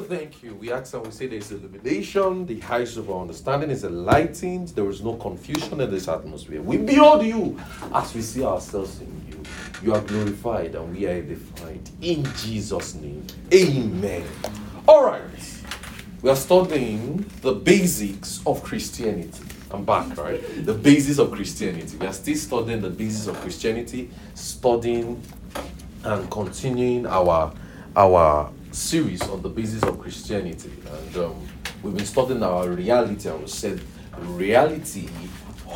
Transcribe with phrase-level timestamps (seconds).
[0.00, 0.54] Thank you.
[0.54, 4.68] We ask and we say there is illumination, the heights of our understanding is enlightened,
[4.68, 6.60] there is no confusion in this atmosphere.
[6.60, 7.60] We behold you
[7.94, 9.42] as we see ourselves in you.
[9.82, 11.88] You are glorified and we are edified.
[12.02, 14.24] In Jesus' name, amen.
[14.88, 15.20] All right,
[16.22, 19.44] we are studying the basics of Christianity.
[19.70, 20.40] I'm back, right?
[20.64, 21.96] The basis of Christianity.
[21.96, 25.22] We are still studying the basis of Christianity, studying
[26.02, 27.52] and continuing our
[27.96, 30.72] our series on the basis of Christianity.
[30.90, 31.48] And um,
[31.82, 33.80] we've been studying our reality, and we said
[34.18, 35.08] reality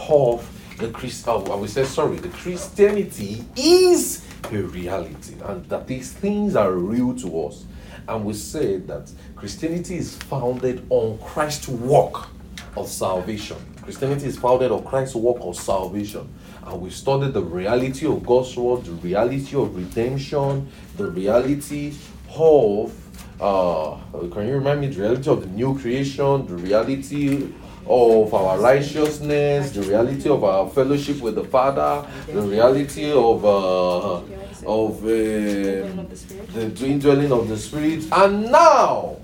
[0.08, 0.48] of
[0.78, 1.24] the Christ.
[1.28, 7.14] Oh, we said sorry, the Christianity is a reality, and that these things are real
[7.16, 7.64] to us.
[8.08, 12.28] And we said that Christianity is founded on Christ's work
[12.76, 13.58] of salvation.
[13.82, 16.28] Christianity is founded on Christ's work of salvation.
[16.64, 21.94] And we studied the reality of God's word, the reality of redemption, the reality
[22.38, 22.92] of
[23.40, 23.96] uh,
[24.32, 27.52] can you remind me the reality of the new creation, the reality
[27.86, 34.20] of our righteousness, the reality of our fellowship with the Father, the reality of uh,
[34.66, 39.16] of uh, the indwelling of the Spirit, and now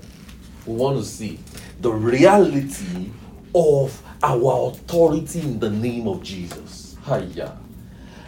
[0.65, 1.39] we want to see
[1.81, 3.11] the reality
[3.53, 6.97] of our authority in the name of Jesus.
[7.05, 7.57] Hiya.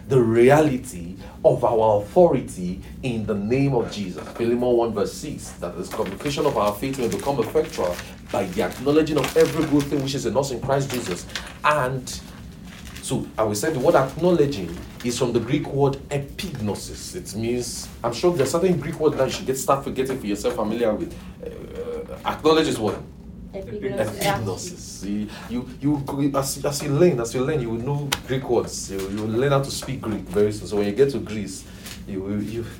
[0.09, 4.27] The reality of our authority in the name of Jesus.
[4.29, 7.95] Philemon 1 verse 6 that this communication of our faith will become effectual
[8.31, 11.25] by the acknowledging of every good thing which is in us in Christ Jesus.
[11.63, 12.09] And
[13.01, 17.15] so I will say the word acknowledging is from the Greek word epignosis.
[17.15, 20.27] It means I'm sure there's certain Greek word that you should get start forgetting for
[20.27, 21.15] yourself familiar with.
[21.41, 23.01] Uh, acknowledge is what?
[23.63, 24.77] Epignosis.
[24.77, 26.03] See, you you
[26.35, 28.91] as, as you learn, as you learn, you will know Greek words.
[28.91, 30.67] You, you will learn how to speak Greek very soon.
[30.67, 31.65] So when you get to Greece,
[32.07, 32.65] you will you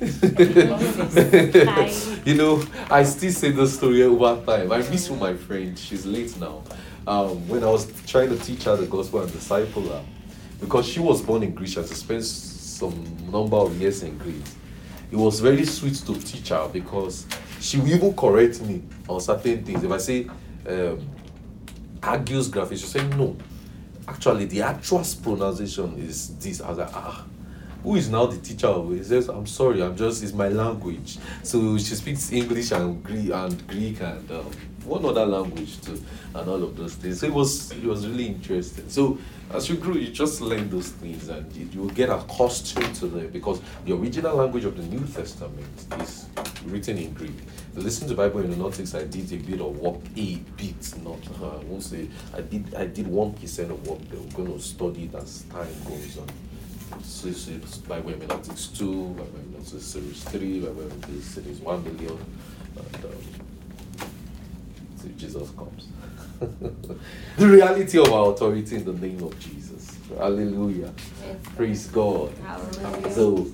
[2.24, 4.72] you know, I still say the story over time.
[4.72, 5.78] I miss my friend.
[5.78, 6.62] She's late now.
[7.06, 10.04] Um, when I was trying to teach her the gospel and disciple her,
[10.60, 14.56] because she was born in Greece and she spent some number of years in Greece.
[15.10, 17.26] It was very sweet to teach her because
[17.60, 19.82] she will even correct me on certain things.
[19.82, 20.28] If I say
[20.68, 21.08] um,
[22.00, 23.36] Hagios Graphis, you say no.
[24.06, 26.60] Actually, the actual pronunciation is this.
[26.60, 27.26] I was like, ah,
[27.82, 28.72] who is now the teacher?
[28.90, 31.18] He says, I'm sorry, I'm just, it's my language.
[31.42, 34.50] So she speaks English and Greek and Greek and um,
[34.84, 36.02] one other language too,
[36.34, 37.20] and all of those things.
[37.20, 38.88] So it was, it was really interesting.
[38.88, 39.18] So
[39.52, 43.28] as you grow, you just learn those things and you, you get accustomed to them
[43.28, 45.66] because the original language of the New Testament
[46.00, 46.26] is
[46.66, 47.34] written in Greek.
[47.74, 51.64] Listen to Bible Hermeneutics, I did a bit of work, a bit, not, uh, I
[51.64, 55.14] won't say, I did I did 1% of work, they we're going to study it
[55.14, 56.28] as time goes on.
[57.02, 57.52] So, so
[57.86, 62.18] Bible Hermeneutics 2, Bible Hermeneutics Series 3, Bible Hermeneutics Series 1 million,
[62.76, 64.10] and um,
[64.96, 65.88] see Jesus comes.
[67.36, 69.96] the reality of our authority in the name of Jesus.
[70.16, 70.92] Hallelujah.
[71.56, 72.32] Praise God.
[72.44, 73.12] Hallelujah.
[73.12, 73.46] So,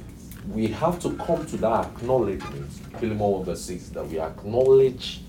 [0.49, 5.23] we have to come to that acknowledgement, Philemon 1 verse 6, that we acknowledge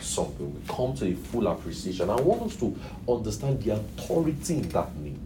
[0.00, 0.54] something.
[0.54, 2.10] We come to a full appreciation.
[2.10, 2.76] I want us to
[3.08, 5.20] understand the authority in that name.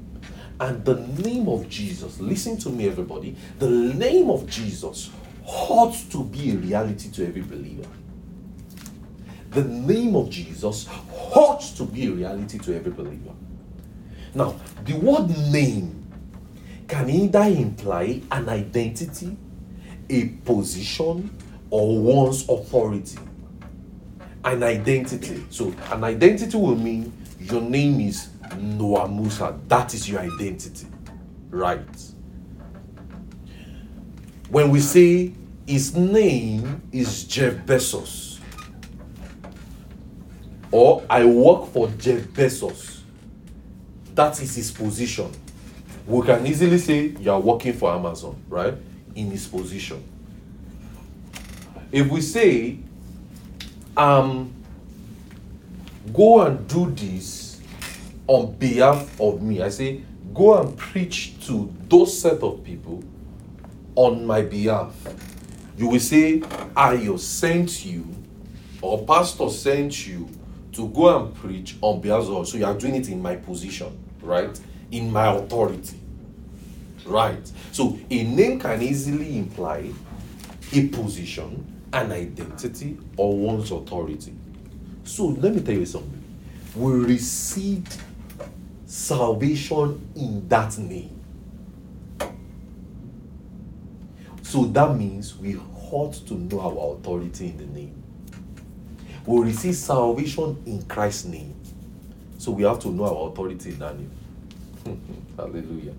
[0.61, 5.11] And the name of Jesus, listen to me, everybody, the name of Jesus
[5.45, 7.89] ought to be a reality to every believer.
[9.51, 13.33] The name of Jesus ought to be a reality to every believer.
[14.35, 16.04] Now, the word name
[16.89, 19.37] can either imply an identity,
[20.11, 21.37] a position,
[21.71, 23.19] or one's authority.
[24.45, 25.45] An identity.
[25.51, 28.29] So, an identity will mean your name is
[28.59, 29.59] Noah Musa.
[29.69, 30.87] That is your identity.
[31.51, 31.81] Right.
[34.51, 35.33] When we say
[35.67, 38.41] his name is Jeff Bezos,
[40.71, 43.01] or I work for Jeff Bezos,
[44.15, 45.33] that is his position
[46.07, 48.75] we can easily say you are working for Amazon, right?
[49.15, 50.03] In his position.
[51.91, 52.79] If we say,
[53.97, 54.53] um,
[56.13, 57.61] go and do this
[58.27, 60.03] on behalf of me, I say,
[60.35, 63.03] go and preach to those set of people
[63.95, 64.95] on my behalf.
[65.77, 66.43] You will say,
[66.77, 68.07] I sent you,
[68.83, 70.29] or pastor sent you
[70.73, 72.49] to go and preach on behalf of.
[72.49, 74.59] So you are doing it in my position, right?
[74.95, 75.99] In my authority.
[77.05, 77.51] Right?
[77.73, 79.91] So a name can easily imply
[80.73, 84.35] a position, an identity, or one's authority.
[85.03, 86.23] So let me tell you something.
[86.75, 87.97] We received
[88.87, 91.11] salvation in that name.
[94.43, 95.59] So that means we
[95.91, 98.03] ought to know our authority in the name.
[99.27, 101.55] We receive salvation in Christ's name.
[102.39, 104.11] So we have to know our authority in that name.
[105.37, 105.95] Hallelujah.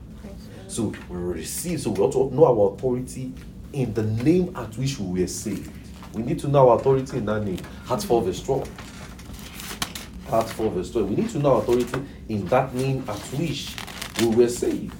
[0.67, 3.33] So we receive, so we to know our authority
[3.73, 5.71] in the name at which we were saved.
[6.13, 7.59] We need to know our authority in that name.
[7.89, 10.31] Acts 4 verse 12.
[10.31, 11.09] Acts 4 verse 12.
[11.09, 13.75] We need to know our authority in that name at which
[14.19, 14.93] we were saved.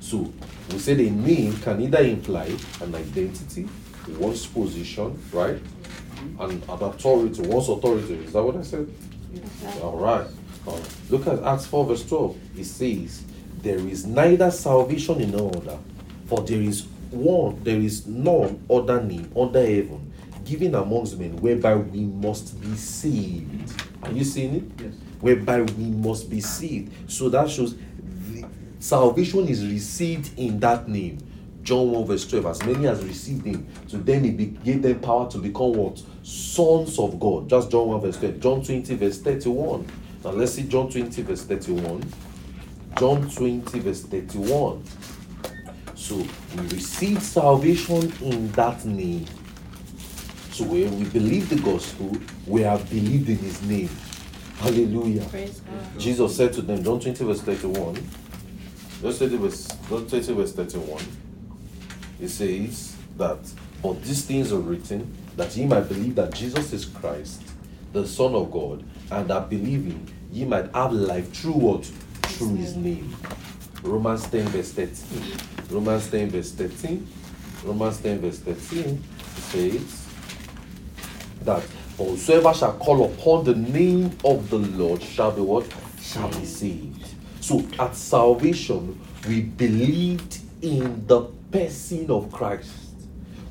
[0.00, 0.32] So
[0.70, 3.68] we said a name can either imply an identity,
[4.18, 5.58] one's position, right?
[6.40, 8.14] And an authority, one's authority.
[8.14, 8.92] Is that what I said?
[9.80, 10.26] All right.
[11.10, 12.36] Look at Acts 4 verse 12.
[12.58, 13.24] It says,
[13.62, 15.78] There is neither salvation in no other,
[16.26, 20.12] for there is one, there is none other name under heaven
[20.44, 23.82] given amongst men whereby we must be saved.
[24.02, 24.64] Are you seeing it?
[24.80, 24.94] Yes.
[25.20, 27.10] Whereby we must be saved.
[27.10, 28.44] So that shows the
[28.78, 31.18] salvation is received in that name.
[31.62, 35.30] John 1 verse 12, as many as received him, to them he gave them power
[35.30, 36.02] to become what?
[36.24, 37.48] Sons of God.
[37.48, 38.40] Just John 1 verse 12.
[38.40, 39.86] John 20 verse 31.
[40.24, 42.04] Now let's see John 20 verse 31.
[42.98, 44.84] John 20 verse 31.
[45.94, 49.26] So we receive salvation in that name.
[50.52, 52.16] So when we believe the gospel,
[52.46, 53.90] we have believed in his name.
[54.58, 55.24] Hallelujah.
[55.24, 55.98] Praise God.
[55.98, 57.94] Jesus said to them, John 20, verse 31.
[59.00, 61.02] John 20, verse, John 20, verse 31.
[62.20, 63.38] It says that,
[63.82, 67.42] But these things are written that ye might believe that Jesus is Christ,
[67.92, 71.84] the Son of God, and that believing ye might have life through what?
[71.84, 73.14] Through his name.
[73.82, 75.38] Romans 10, verse 13.
[75.70, 77.06] Romans 10, verse 13.
[77.64, 79.02] Romans 10, verse 13.
[79.36, 80.06] Says,
[81.44, 81.62] that
[81.96, 85.66] whosoever shall call upon the name of the Lord shall be what?
[86.00, 87.14] Shall be saved.
[87.40, 92.70] So at salvation, we believed in the person of Christ.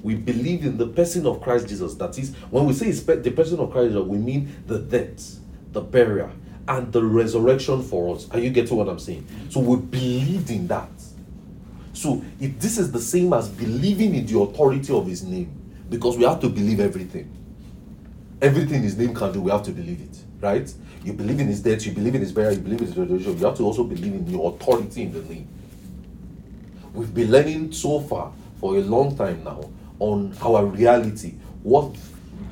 [0.01, 1.93] We believe in the person of Christ Jesus.
[1.95, 5.37] That is, when we say the person of Christ Jesus, we mean the death,
[5.71, 6.31] the burial,
[6.67, 8.29] and the resurrection for us.
[8.31, 9.27] Are you getting what I'm saying?
[9.49, 10.89] So we believed in that.
[11.93, 15.51] So if this is the same as believing in the authority of his name,
[15.89, 17.29] because we have to believe everything
[18.41, 20.73] everything his name can do, we have to believe it, right?
[21.03, 23.37] You believe in his death, you believe in his burial, you believe in his resurrection.
[23.37, 25.47] You have to also believe in the authority in the name.
[26.93, 29.69] We've been learning so far for a long time now
[29.99, 31.95] on our reality, what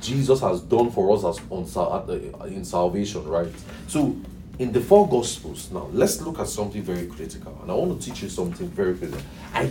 [0.02, 3.52] Jesus has done for us as on in salvation, right?
[3.88, 4.16] So,
[4.58, 8.10] in the four gospels, now let's look at something very critical, and I want to
[8.10, 9.22] teach you something very critical.
[9.54, 9.70] I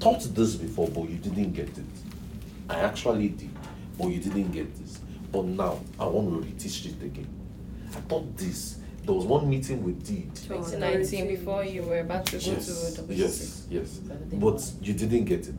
[0.00, 1.84] taught this before, but you didn't get it.
[2.68, 3.50] I actually did,
[3.98, 5.00] but you didn't get this.
[5.32, 7.28] But now I want to reteach it again.
[7.96, 8.78] I taught this.
[9.04, 10.34] There was one meeting we did.
[10.36, 13.16] 2019, before you were about to go Yes, to WC.
[13.16, 14.00] yes, yes.
[14.34, 15.54] But you didn't get it.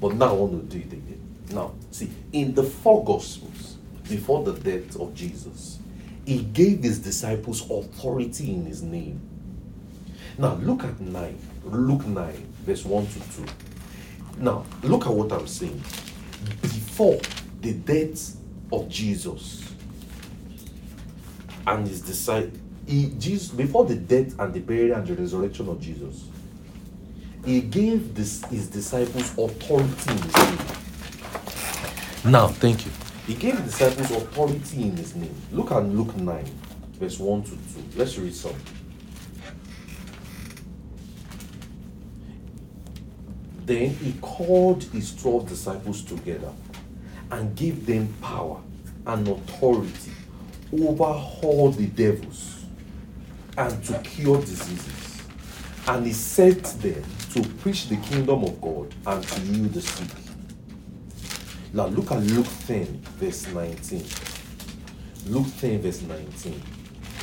[0.00, 1.19] But now I want to do it again.
[1.52, 3.76] Now, see, in the four gospels,
[4.08, 5.78] before the death of Jesus,
[6.24, 9.20] he gave his disciples authority in his name.
[10.38, 11.38] Now look at 9.
[11.64, 13.44] Luke 9, verse 1 to 2.
[14.38, 15.82] Now, look at what I'm saying.
[16.62, 17.20] Before
[17.60, 18.36] the death
[18.72, 19.62] of Jesus
[21.66, 26.24] and his disciples, Jesus, before the death and the burial and the resurrection of Jesus,
[27.44, 30.58] he gave this, his disciples authority in his name.
[32.24, 32.92] Now, thank you.
[33.26, 35.34] He gave his disciples authority in his name.
[35.52, 36.44] Look at Luke 9,
[36.98, 37.56] verse 1 to 2.
[37.96, 38.54] Let's read some.
[43.64, 46.52] Then he called his 12 disciples together
[47.30, 48.60] and gave them power
[49.06, 50.12] and authority
[50.72, 51.04] over
[51.42, 52.64] all the devils
[53.56, 55.22] and to cure diseases.
[55.86, 60.19] And he sent them to preach the kingdom of God and to heal the sick.
[61.72, 64.04] Now look at Luke 10, verse 19.
[65.26, 66.62] Luke 10, verse 19.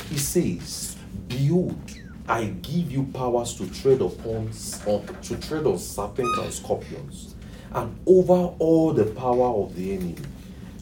[0.08, 0.96] He says,
[1.28, 1.78] Behold,
[2.26, 7.34] I give you powers to tread upon to tread on serpents and scorpions,
[7.72, 10.16] and over all the power of the enemy,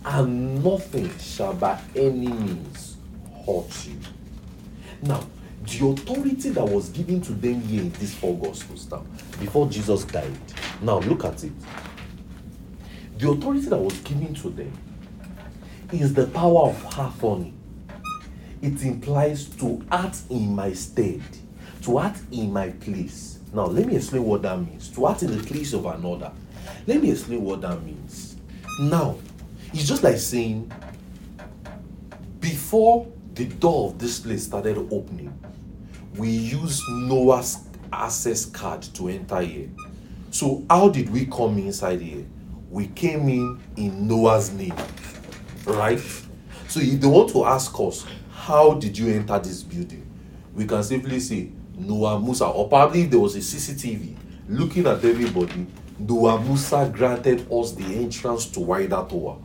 [0.04, 2.96] and nothing shall by any means
[3.46, 3.98] hurt you.
[5.02, 5.26] Now,
[5.64, 9.04] the authority that was given to them here in these four gospels now,
[9.40, 10.36] before Jesus died.
[10.80, 11.52] Now look at it.
[13.18, 14.72] The authority that was given to them
[15.92, 17.54] is the power of attorney.
[18.60, 21.22] It implies to act in my stead,
[21.82, 23.38] to act in my place.
[23.54, 24.90] Now, let me explain what that means.
[24.90, 26.30] To act in the place of another.
[26.86, 28.36] Let me explain what that means.
[28.80, 29.16] Now,
[29.72, 30.70] it's just like saying,
[32.40, 35.32] before the door of this place started opening,
[36.16, 37.60] we used Noah's
[37.92, 39.68] access card to enter here.
[40.30, 42.26] So, how did we come inside here?
[42.70, 44.74] We came in in Noah's name,
[45.66, 46.00] right?
[46.68, 50.06] So if they want to ask us, how did you enter this building?
[50.54, 54.16] We can simply say Noah Musa, or probably there was a CCTV
[54.48, 55.66] looking at everybody,
[55.98, 59.38] Noah Musa granted us the entrance to wider Tower.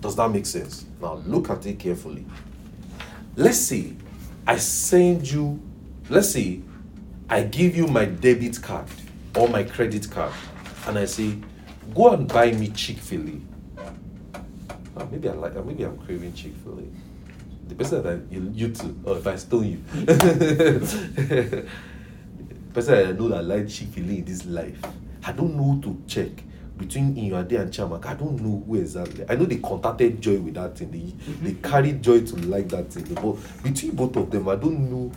[0.00, 0.84] Does that make sense?
[1.00, 2.26] Now look at it carefully.
[3.36, 3.92] Let's say
[4.46, 5.60] I send you,
[6.08, 6.60] let's say
[7.28, 8.86] I give you my debit card
[9.36, 10.32] or my credit card,
[10.86, 11.38] and I say,
[11.94, 13.40] go and buy me Chick-fil-A.
[14.96, 17.68] Ah, maybe I like maybe I'm craving Chick-fil-A.
[17.68, 18.20] The person that I,
[18.54, 19.78] you, too, or if I stole you.
[19.92, 21.66] the
[22.74, 24.80] person that I know that like Chick-fil-A in this life.
[25.24, 26.30] I don't know to check
[26.76, 28.04] between Inyade and Chamak.
[28.06, 29.24] I don't know who exactly.
[29.28, 30.90] I know they contacted Joy with that thing.
[30.90, 33.04] They, they carried Joy to like that thing.
[33.14, 35.12] But between both of them, I don't know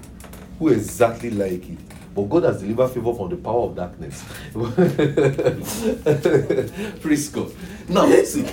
[0.59, 1.77] who exactly like it.
[2.15, 4.23] But God has delivered favor from the power of darkness.
[7.01, 7.51] Praise God.
[7.89, 8.49] Now, see.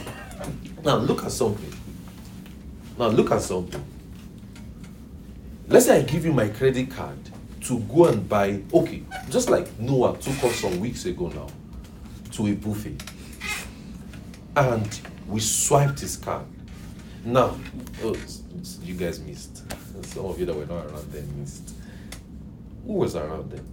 [0.84, 1.72] Now, look at something.
[2.98, 3.84] Now, look at something.
[5.68, 7.18] Let's say I give you my credit card
[7.62, 11.46] to go and buy, okay, just like Noah took us some weeks ago now
[12.32, 13.00] to a buffet.
[14.56, 16.46] And we swiped his card.
[17.24, 17.56] Now,
[18.02, 18.16] oh,
[18.82, 19.62] you guys missed.
[20.06, 21.71] Some of you that were not around then missed.
[22.86, 23.64] Who was around then?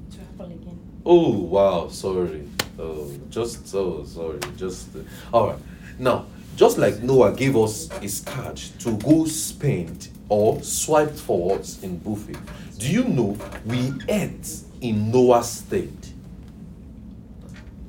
[1.05, 2.47] Oh wow, sorry.
[2.77, 4.39] Oh, just so sorry.
[4.55, 4.99] Just uh,
[5.33, 5.59] all right.
[5.97, 6.25] Now,
[6.55, 11.97] just like Noah gave us his card to go spend or swiped for us in
[11.97, 12.37] buffet,
[12.77, 16.13] do you know we ate in Noah's state?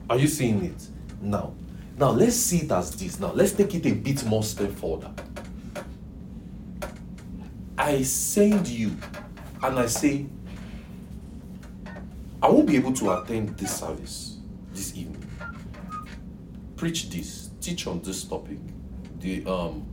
[0.08, 0.88] Are you seeing it?
[1.20, 1.52] Now,
[1.96, 3.20] now let's see it as this.
[3.20, 5.10] Now let's take it a bit more step further.
[7.78, 8.96] I send you
[9.62, 10.26] and I say,
[12.42, 14.38] I won't be able to attend this service
[14.72, 15.26] this evening.
[16.76, 18.58] Preach this, teach on this topic,
[19.18, 19.86] the um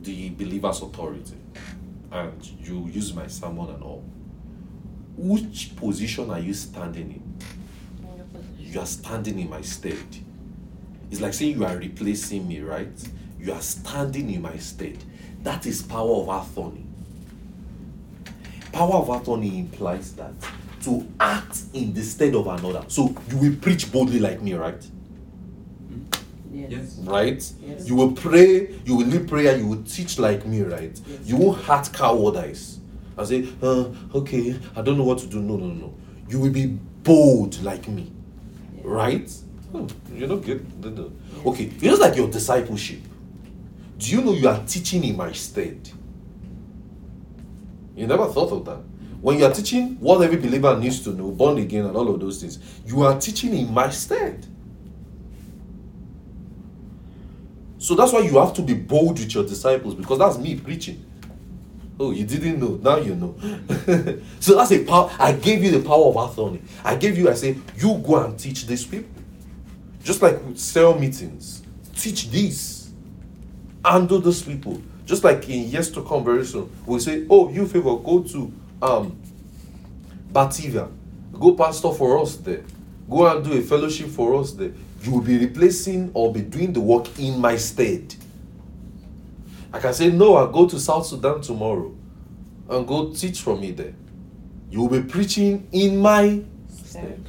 [0.00, 1.36] the believer's authority,
[2.10, 4.04] and you use my sermon and all.
[5.16, 7.38] Which position are you standing in?
[8.58, 10.04] You are standing in my stead.
[11.12, 13.08] It's like saying you are replacing me, right?
[13.38, 14.98] You are standing in my stead.
[15.44, 16.84] That is power of attorney.
[18.72, 20.34] Power of attorney implies that
[20.86, 22.84] to act in the stead of another.
[22.86, 24.86] So you will preach boldly like me, right?
[26.52, 26.98] Yes.
[26.98, 27.52] Right?
[27.60, 27.88] Yes.
[27.88, 30.98] You will pray, you will lead prayer, you will teach like me, right?
[31.04, 31.18] Yes.
[31.24, 32.78] You won't heart cowardice
[33.18, 35.40] and say, uh, okay, I don't know what to do.
[35.40, 35.94] No, no, no.
[36.28, 38.12] You will be bold like me,
[38.84, 39.28] right?
[39.72, 41.12] Hmm, you don't get no, no.
[41.50, 43.00] Okay, it's just like your discipleship.
[43.98, 45.90] Do you know you are teaching in my stead?
[47.96, 48.80] You never thought of that.
[49.20, 52.20] When you are teaching what every believer needs to know, born again, and all of
[52.20, 54.46] those things, you are teaching in my stead.
[57.78, 61.04] So that's why you have to be bold with your disciples because that's me preaching.
[61.98, 62.78] Oh, you didn't know.
[62.82, 63.34] Now you know.
[64.40, 65.10] so that's a power.
[65.18, 66.62] I gave you the power of authority.
[66.84, 69.22] I gave you, I say, you go and teach these people.
[70.02, 71.62] Just like cell meetings,
[71.94, 72.90] teach this.
[73.84, 74.82] Handle those people.
[75.04, 78.52] Just like in years to come very soon, we'll say, oh, you favor, go to
[78.82, 79.18] um
[80.32, 80.88] Batavia.
[81.32, 82.62] Go pastor for us there.
[83.08, 84.72] Go and do a fellowship for us there.
[85.02, 88.14] You will be replacing or be doing the work in my stead.
[89.72, 91.94] I can say, no, I'll go to South Sudan tomorrow
[92.68, 93.94] and go teach for me there.
[94.70, 97.22] You will be preaching in my stead.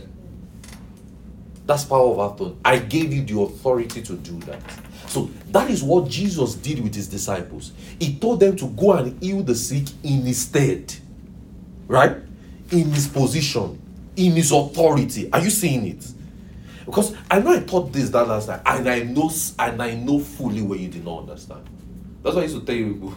[1.65, 2.57] That's power of authority.
[2.63, 4.61] I gave you the authority to do that.
[5.07, 7.73] So that is what Jesus did with his disciples.
[7.99, 10.93] He told them to go and heal the sick in his stead.
[11.87, 12.17] Right?
[12.71, 13.81] In his position,
[14.15, 15.31] in his authority.
[15.31, 16.05] Are you seeing it?
[16.85, 19.29] Because I know I taught this that last time, and I know
[19.59, 21.67] and I know fully where you did not understand.
[22.23, 23.13] That's why I used to tell you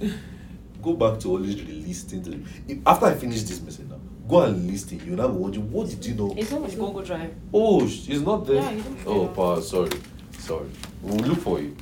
[0.82, 4.00] go back to always listening to if, after I finish this message now.
[4.26, 5.02] Go and listen.
[5.04, 6.34] You'll never wondering what did you know?
[6.36, 7.34] It's not with Google Drive.
[7.52, 8.62] Oh, it's not there.
[8.62, 9.90] Yeah, oh, pa, sorry,
[10.38, 10.70] sorry.
[11.02, 11.72] We'll look for it.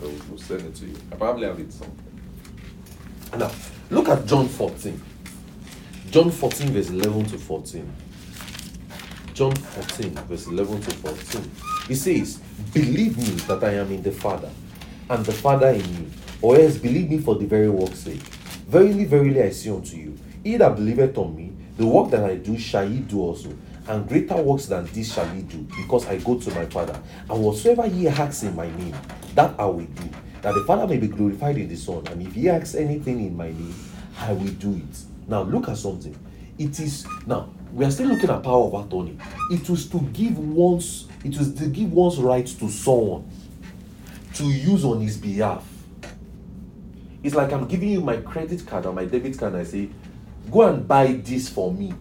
[0.00, 0.96] We'll send it to you.
[1.12, 1.96] I probably have it somewhere.
[3.36, 3.50] Now,
[3.90, 5.02] look at John 14.
[6.10, 7.92] John 14, verse 11 to 14.
[9.34, 11.50] John 14, verse 11 to 14.
[11.86, 12.38] He says,
[12.72, 14.50] Believe me that I am in the Father,
[15.10, 16.10] and the Father in me,
[16.40, 18.22] or else believe me for the very work's sake.
[18.68, 22.36] Verily, verily, I say unto you, he that believeth on me, the work that I
[22.36, 23.50] do shall he do also,
[23.86, 26.98] and greater works than this shall he do, because I go to my Father.
[27.28, 28.96] And whatsoever ye ask in my name,
[29.34, 30.08] that I will do,
[30.40, 32.06] that the Father may be glorified in the Son.
[32.06, 33.74] And if ye ask anything in my name,
[34.18, 35.17] I will do it.
[35.28, 36.16] Now look at something.
[36.58, 39.18] It is now we are still looking at power of attorney.
[39.50, 43.30] It was to give one's it was to give one's rights to someone
[44.34, 45.66] to use on his behalf.
[47.22, 49.90] It's like I'm giving you my credit card or my debit card and I say,
[50.50, 51.92] go and buy this for me.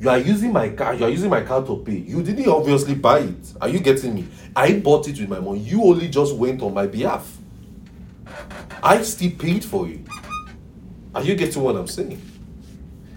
[0.00, 1.96] You are using my card, you are using my card to pay.
[1.96, 3.52] You didn't obviously buy it.
[3.60, 4.28] Are you getting me?
[4.54, 5.58] I bought it with my money.
[5.58, 7.36] You only just went on my behalf.
[8.80, 10.04] I still paid for you.
[11.14, 12.22] Are you getting what I'm saying?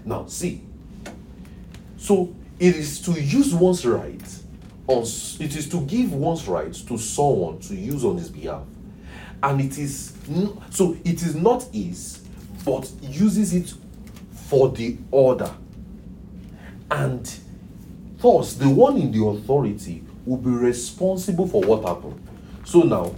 [0.04, 0.62] Now, see.
[1.96, 4.42] So it is to use one's rights
[4.88, 8.62] on it is to give one's rights to someone to use on his behalf.
[9.42, 10.12] And it is
[10.70, 12.20] so it is not his,
[12.64, 13.72] but uses it
[14.48, 15.50] for the order.
[16.90, 17.32] And
[18.18, 22.20] thus the one in the authority will be responsible for what happened.
[22.64, 23.14] So now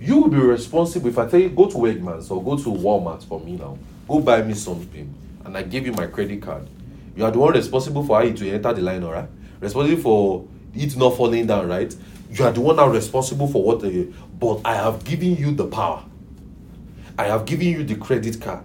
[0.00, 3.24] you will be responsible if I tell you go to Wegmans or go to Walmart
[3.24, 5.12] for me now, go buy me something,
[5.44, 6.68] and I give you my credit card.
[7.16, 9.28] You are the one responsible for how it will enter the line, alright?
[9.60, 11.94] Responsible for it not falling down, right?
[12.30, 14.08] You are the one now responsible for what they
[14.38, 16.04] but I have given you the power.
[17.16, 18.64] I have given you the credit card.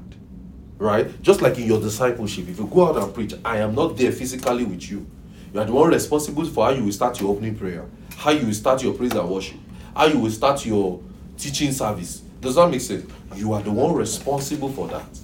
[0.79, 1.21] Right?
[1.21, 4.13] Just like in your discipleship, if you go out and preach, I am not there
[4.13, 5.05] physically with you.
[5.53, 8.45] You are the one responsible for how you will start your opening prayer, how you
[8.45, 9.57] will start your praise and worship,
[9.93, 11.01] how you will start your
[11.37, 12.21] teaching service.
[12.39, 13.11] Does that make sense?
[13.35, 15.19] You are the one responsible for that.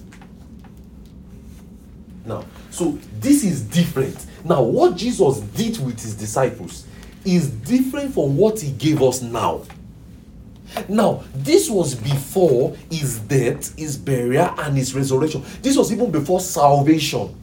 [2.26, 4.26] Now, so this is different.
[4.44, 6.86] Now, what Jesus did with his disciples
[7.24, 9.62] is different from what he gave us now.
[10.88, 15.44] Now, this was before his death, his burial, and his resurrection.
[15.62, 17.34] This was even before salvation.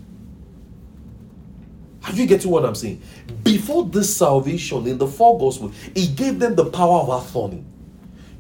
[2.06, 3.02] Are you getting what I'm saying?
[3.44, 7.64] Before this salvation in the four gospels, he gave them the power of authority.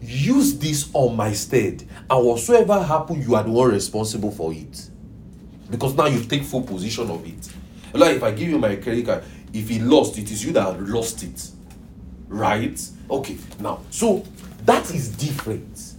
[0.01, 4.89] Use this on my stead, and whatsoever happen, you are the one responsible for it.
[5.73, 7.49] Because now you take full position of it.
[7.93, 10.79] Like if I give you my credit card, if he lost, it is you that
[10.79, 11.49] lost it.
[12.27, 12.79] Right?
[13.09, 14.23] Okay, now, so
[14.65, 15.95] that is different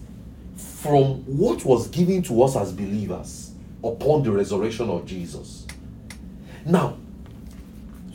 [0.54, 3.50] from what was given to us as believers
[3.82, 5.66] upon the resurrection of Jesus.
[6.64, 6.96] Now,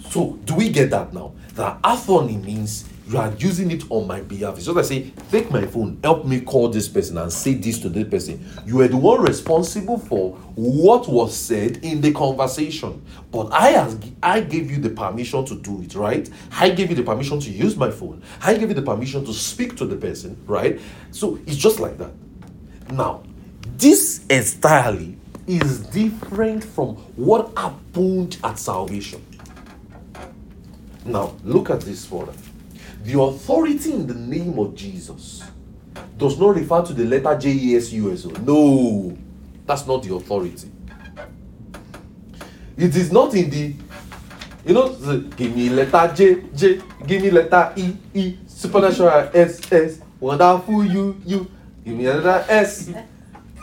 [0.09, 1.33] so do we get that now?
[1.55, 4.55] That authority means you are using it on my behalf.
[4.55, 7.79] It's just like say, take my phone, help me call this person and say this
[7.79, 8.47] to this person.
[8.67, 13.03] You are the one responsible for what was said in the conversation.
[13.31, 16.29] But I as I gave you the permission to do it, right?
[16.51, 18.21] I gave you the permission to use my phone.
[18.43, 20.79] I gave you the permission to speak to the person, right?
[21.09, 22.11] So it's just like that.
[22.91, 23.23] Now,
[23.77, 25.17] this entirely
[25.47, 29.25] is different from what happened at salvation.
[31.05, 32.33] Now, look at this further.
[33.03, 35.43] The authority in the name of Jesus
[36.17, 38.29] does not refer to the letter J E S U S O.
[38.29, 39.17] No,
[39.65, 40.69] that's not the authority.
[42.77, 43.73] It is not in the,
[44.65, 49.71] you know, the, give me letter J, J, give me letter E, E, supernatural S,
[49.71, 51.51] S, wonderful U, U,
[51.83, 52.91] give me another S.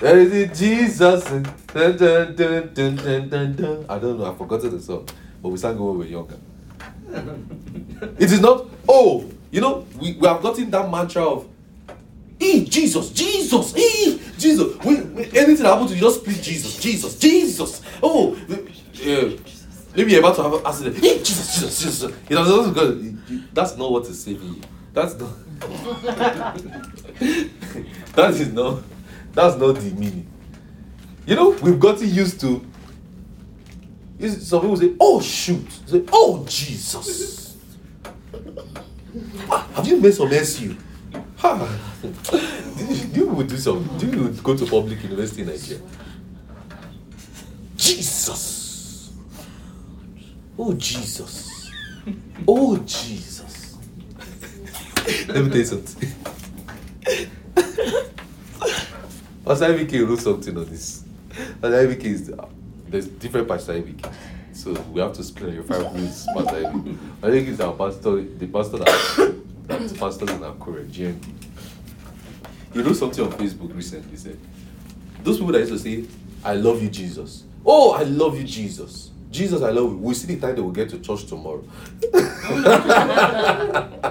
[0.01, 1.25] There is it, Jesus.
[1.25, 3.87] Dun, dun, dun, dun, dun, dun, dun.
[3.89, 5.09] I don't know, I forgot the song,
[5.43, 6.39] but we sang it when we were younger.
[8.19, 11.49] It is not, oh, you know, we, we have gotten that mantra of,
[12.39, 14.77] E, Jesus, Jesus, E, Jesus.
[14.85, 14.97] We,
[15.39, 17.81] anything happens to you, just please Jesus, Jesus, Jesus.
[18.03, 18.37] Oh,
[18.93, 19.07] yeah.
[19.07, 19.37] Eh,
[19.95, 20.97] maybe you're about to have an accident.
[20.99, 22.13] E, Jesus, Jesus, Jesus.
[22.29, 24.61] You know, that's, that's not what is saving you.
[24.93, 25.31] That's not.
[28.15, 28.83] that is not.
[29.33, 30.27] That's not the meaning.
[31.27, 32.65] You know, we've gotten used to.
[34.29, 37.46] Some people say, "Oh shoot," say, "Oh Jesus."
[39.51, 40.77] Ah, have you made some SU?
[41.39, 41.79] Ha!
[42.77, 43.89] Do you, would do some?
[44.01, 45.83] You go to public university in Nigeria?
[47.77, 49.13] Jesus!
[50.59, 51.71] Oh Jesus!
[52.47, 53.77] Oh Jesus!
[55.29, 56.11] Let me tell you something.
[59.45, 61.05] Pastor IBK wrote something on this.
[61.61, 62.33] Pastor IBK is
[62.89, 64.13] there's different Pastor IBK.
[64.57, 66.99] So we have to split your five minutes Pastor IBK.
[67.23, 71.27] I think it's our pastor, the pastor that that's pastors in our GMP.
[72.73, 74.13] He wrote something on Facebook recently.
[74.13, 74.39] He said,
[75.23, 76.05] Those people that used to say,
[76.43, 77.45] I love you, Jesus.
[77.67, 79.11] Oh, I love you, Jesus.
[79.31, 79.99] Jesus, I love you.
[79.99, 81.63] We'll see the time they will get to church tomorrow.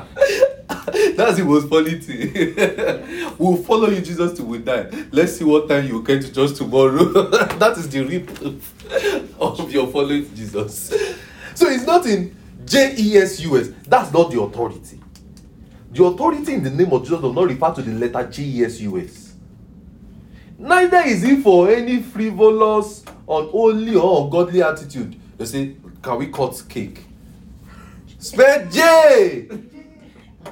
[1.26, 3.36] That's the most funny thing.
[3.40, 4.92] we'll follow you, Jesus, till we die.
[5.12, 7.04] Let's see what time you get to church tomorrow.
[7.58, 10.90] that is the real proof of your following Jesus.
[11.56, 13.70] So it's not in J E S U S.
[13.88, 15.00] That's not the authority.
[15.90, 18.64] The authority in the name of Jesus does not refer to the letter J E
[18.64, 19.34] S U S.
[20.60, 25.20] Neither is it for any frivolous, unholy, or ungodly attitude.
[25.40, 27.04] They say, Can we cut cake?
[28.20, 29.72] Spell J!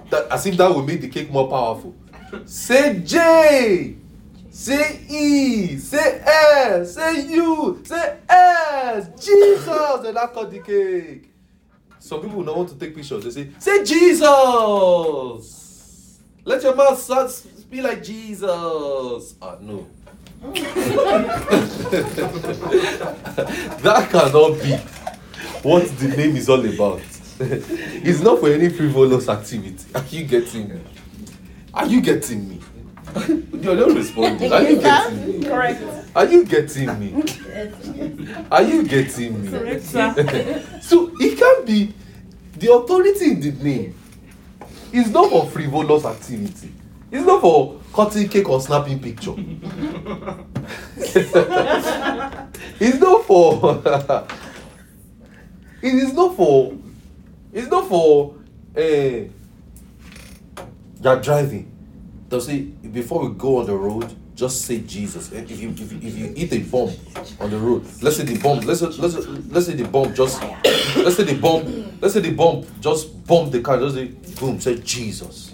[0.10, 1.96] That, as if that will make the cake more powerful.
[2.46, 3.96] Say J!
[4.50, 5.78] Say E.
[5.78, 6.94] Say S.
[6.94, 7.82] Say U.
[7.84, 9.08] Say S.
[9.20, 10.00] Jesus.
[10.02, 11.32] Then I cut the cake.
[12.00, 13.24] Some people will not want to take pictures.
[13.24, 14.20] They say, say Jesus.
[16.46, 17.32] Let your mouth start
[17.72, 19.36] be like Jesus.
[19.42, 19.88] Ah, no.
[23.82, 24.76] that cannot be
[25.68, 27.02] what the name is all about.
[28.04, 29.86] it's not for any frivolous activity.
[29.94, 30.82] Are you getting me?
[31.74, 32.62] Are you getting me?
[33.62, 34.52] You're not responding.
[34.52, 35.46] Are you getting me?
[35.46, 35.82] Correct.
[36.16, 37.24] Are you getting me?
[38.52, 39.50] Are you getting me?
[39.50, 40.64] Correct, sir.
[40.82, 41.94] so it can be
[42.58, 43.96] the authority in the name
[44.94, 46.72] is not for frivolous activity.
[47.12, 49.34] It's not for cutting cake or snapping picture.
[52.80, 53.84] it's not for
[55.84, 56.74] it is not for
[57.54, 58.36] it's not for
[58.76, 59.30] uh, you're
[61.22, 61.70] driving.
[62.30, 65.32] They'll say before we go on the road, just say Jesus.
[65.32, 66.92] Eh, If you if you, if you eat a bomb
[67.40, 69.16] on the road, let's say the bomb, let's say, let's
[69.52, 70.42] let's say the bomb just
[70.98, 74.06] let's say the bomb, let's say the bomb just bomb the car, just say
[74.40, 75.52] boom, say Jesus.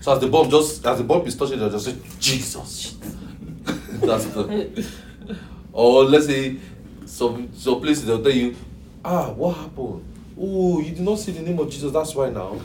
[0.00, 2.96] So as the bomb just as the bomb is touching, just say Jesus.
[3.64, 4.86] That's the
[5.72, 6.56] or let's say
[7.06, 8.54] some some places they'll tell you,
[9.04, 10.04] ah, what happened?
[10.40, 12.60] Oh, you did not see the name of Jesus, that's why now.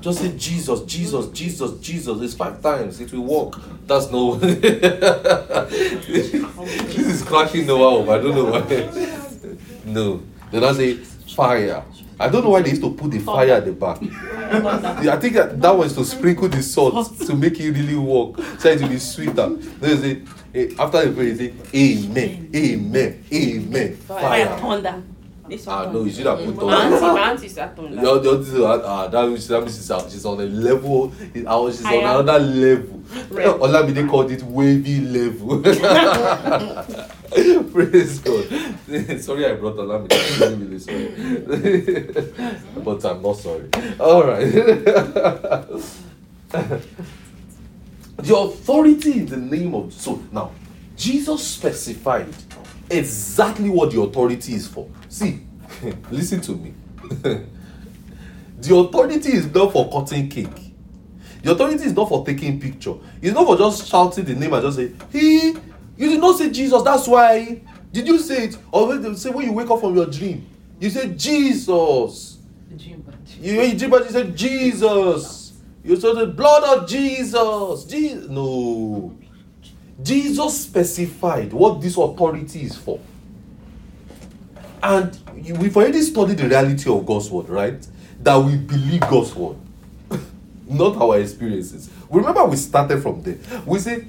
[0.00, 2.20] Just say Jesus, Jesus, Jesus, Jesus.
[2.22, 3.00] It's five times.
[3.00, 3.60] It will work.
[3.86, 4.36] That's no.
[4.36, 4.64] this
[6.94, 8.02] is cracking the wow.
[8.02, 8.60] I don't know why.
[9.84, 10.22] no.
[10.52, 11.82] Then I say fire.
[12.20, 13.98] I don't know why they used to put the fire at the back.
[14.02, 18.68] I think that, that was to sprinkle the salt to make it really work, so
[18.70, 19.34] it will be sweeter.
[19.34, 25.02] Then they say, eh, after the prayer, they say, Amen, Amen, Amen, Fire fire.
[25.48, 25.56] Thunder.
[25.56, 27.14] This Ah, no, you should have put My auntie, on.
[27.14, 28.00] my auntie is a thunder.
[28.02, 30.44] Your, your, this is, uh, uh, that means, that means she's, uh, she's on a
[30.44, 31.12] level.
[31.34, 32.20] It, she's on Higher.
[32.20, 32.98] another level.
[33.30, 33.46] Right.
[33.60, 35.62] Olamide called it wavy level.
[37.72, 38.44] Praise God.
[39.20, 40.12] sorry, I brought Olamide.
[40.12, 41.08] I'm really, really sorry.
[42.84, 43.68] but I'm not sorry.
[43.98, 44.52] All right.
[48.16, 50.50] the authority in the name of so now
[50.96, 52.26] Jesus specified
[52.90, 54.88] exactly what the authority is for.
[55.08, 55.40] See,
[56.10, 56.74] listen to me.
[58.58, 60.74] the authority is not for cutting cake.
[61.42, 62.94] The authority is not for taking picture.
[63.22, 65.48] It's not for just shouting the name and just say, He,
[65.96, 67.62] you did not say Jesus, that's why.
[67.92, 68.58] Did you say it?
[68.70, 70.46] Or when they say when you wake up from your dream,
[70.78, 72.38] you say Jesus.
[73.40, 75.52] You when you dream about you say Jesus.
[75.82, 77.84] You say the blood of Jesus.
[77.84, 78.28] Jesus.
[78.28, 79.16] No.
[80.02, 83.00] Jesus specified what this authority is for.
[84.82, 85.18] And
[85.58, 87.86] we've already studied the reality of God's word, right?
[88.20, 89.56] That we believe God's word,
[90.68, 91.90] not our experiences.
[92.10, 93.38] Remember, we started from there.
[93.66, 94.06] We say,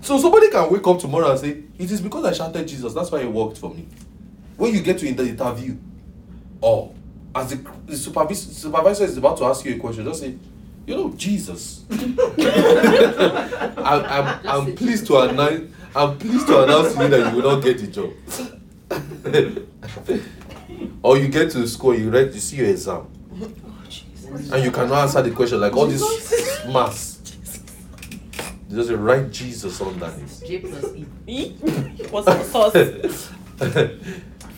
[0.00, 3.10] so somebody can wake up tomorrow and say, It is because I shouted Jesus, that's
[3.10, 3.86] why it worked for me.
[4.56, 5.76] When you get to the interview,
[6.60, 6.94] or
[7.34, 10.34] as the, the supervis- supervisor is about to ask you a question, just say,
[10.86, 11.84] You know, Jesus.
[11.90, 12.18] I'm,
[14.04, 17.62] I'm, I'm pleased to announce I'm pleased to announce to you that you will not
[17.62, 18.12] get the job.
[21.02, 23.06] or you get to school, you read, you see your exam,
[24.52, 26.02] and you cannot answer the question like all this
[26.66, 27.18] mass.
[28.68, 30.42] You just say, write Jesus underneath.
[30.46, 31.06] J plus E.
[31.26, 31.50] E?
[32.10, 33.30] What's the sauce?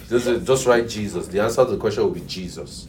[0.09, 1.27] Just, say- just write Jesus.
[1.29, 2.89] The answer to the question will be Jesus.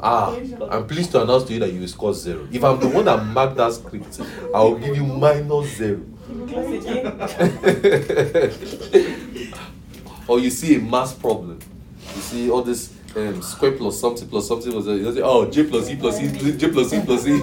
[0.00, 0.34] Ah,
[0.70, 2.46] I'm pleased to announce to you that you will score zero.
[2.52, 4.20] If I'm the one that marked that script,
[4.54, 6.00] I will give you minus zero.
[10.24, 11.58] Class or you see a mass problem.
[12.14, 15.64] You see all this um, square plus something plus something plus you say, oh j
[15.64, 17.38] plus e plus e j plus e plus e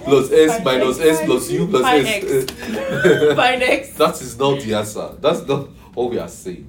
[0.04, 3.34] plus s minus s plus u plus Fine s.
[3.36, 3.92] Fine X.
[3.98, 5.10] that is not the answer.
[5.20, 6.68] That's not what we are saying.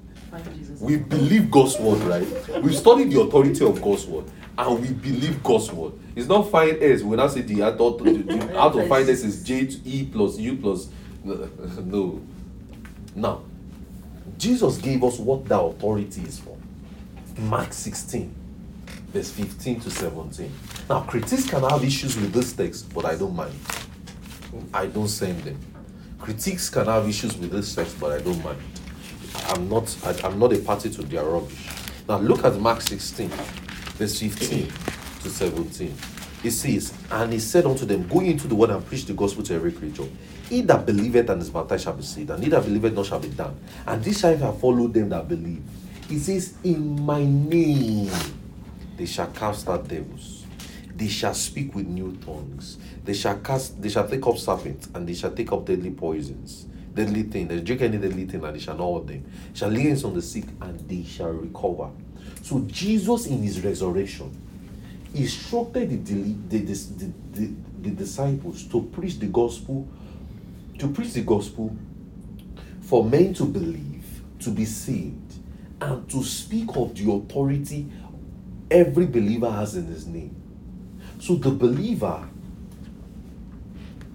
[0.80, 2.64] We believe God's word, right?
[2.64, 4.26] We've studied the authority of God's word,
[4.58, 5.94] and we believe God's word.
[6.16, 7.04] It's not find s.
[7.04, 10.06] We now say the out the, the out of find s is j to e
[10.12, 10.90] plus u plus
[11.24, 12.22] no.
[13.16, 13.44] Now,
[14.38, 16.58] Jesus gave us what the authority is for.
[17.38, 18.34] Mark 16,
[19.08, 20.52] verse 15 to 17.
[20.90, 23.54] Now, critics can have issues with this text, but I don't mind.
[24.74, 25.58] I don't send them.
[26.20, 28.60] Critics can have issues with this text, but I don't mind.
[29.48, 31.68] I'm not I, I'm not a party to their rubbish.
[32.08, 34.72] Now look at Mark 16, verse 15
[35.24, 35.94] to 17.
[36.44, 39.44] It says, And he said unto them, Go into the world and preach the gospel
[39.44, 40.08] to every creature.
[40.50, 43.20] He that believeth and is baptized shall be saved, and he that believeth not shall
[43.20, 43.60] be damned.
[43.86, 45.64] And this shall follow them that believe.
[46.10, 48.12] He says, In my name
[48.98, 50.46] they shall cast out devils.
[50.96, 52.78] They shall speak with new tongues.
[53.06, 56.66] They shall cast, they shall take up serpents, and they shall take up deadly poisons.
[56.94, 57.48] Deadly thing.
[57.48, 59.26] They drink any deadly thing, and they shall not them.
[59.54, 61.90] Shall lay hands on the sick, and they shall recover.
[62.42, 64.38] So Jesus in his resurrection
[65.14, 69.88] instructed the, the, the, the, the, the disciples to preach the gospel,
[70.80, 71.76] to preach the gospel
[72.82, 75.34] for men to believe, to be saved,
[75.82, 77.88] and to speak of the authority
[78.70, 80.36] every believer has in his name.
[81.20, 82.28] So the believer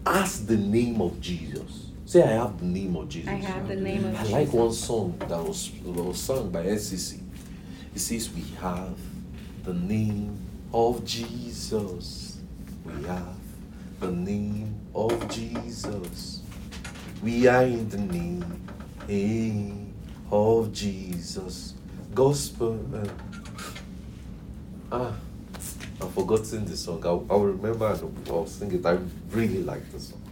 [0.06, 1.86] has the name of Jesus.
[2.04, 3.28] Say, I have the name of Jesus.
[3.28, 4.32] I have the name of I Jesus.
[4.32, 7.20] like one song that was, that was sung by SCC.
[7.94, 8.96] It says, We have
[9.64, 10.38] the name
[10.72, 12.38] of Jesus.
[12.84, 13.36] We have
[14.00, 16.42] the name of Jesus.
[17.22, 18.68] We are in the name
[19.08, 19.72] eh,
[20.30, 21.74] of Jesus.
[22.14, 22.78] Gospel.
[22.94, 23.08] uh,
[24.92, 25.12] ah,
[26.00, 27.02] I've forgotten the song.
[27.04, 28.84] I'll, I'll remember and I'll sing it.
[28.84, 28.98] I
[29.30, 30.22] really like the song.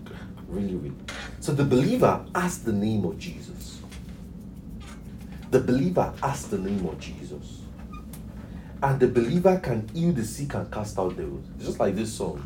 [0.49, 0.95] Really, really.
[1.41, 3.81] So the believer has the name of Jesus.
[5.51, 7.64] The believer has the name of Jesus.
[8.85, 11.47] And the believer can heal the sick and cast out devils.
[11.59, 12.45] Just like this song.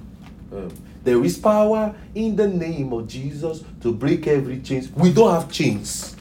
[0.53, 0.73] Um,
[1.03, 4.89] there is power in the name of Jesus to break every chains.
[4.93, 6.15] We don't have chains.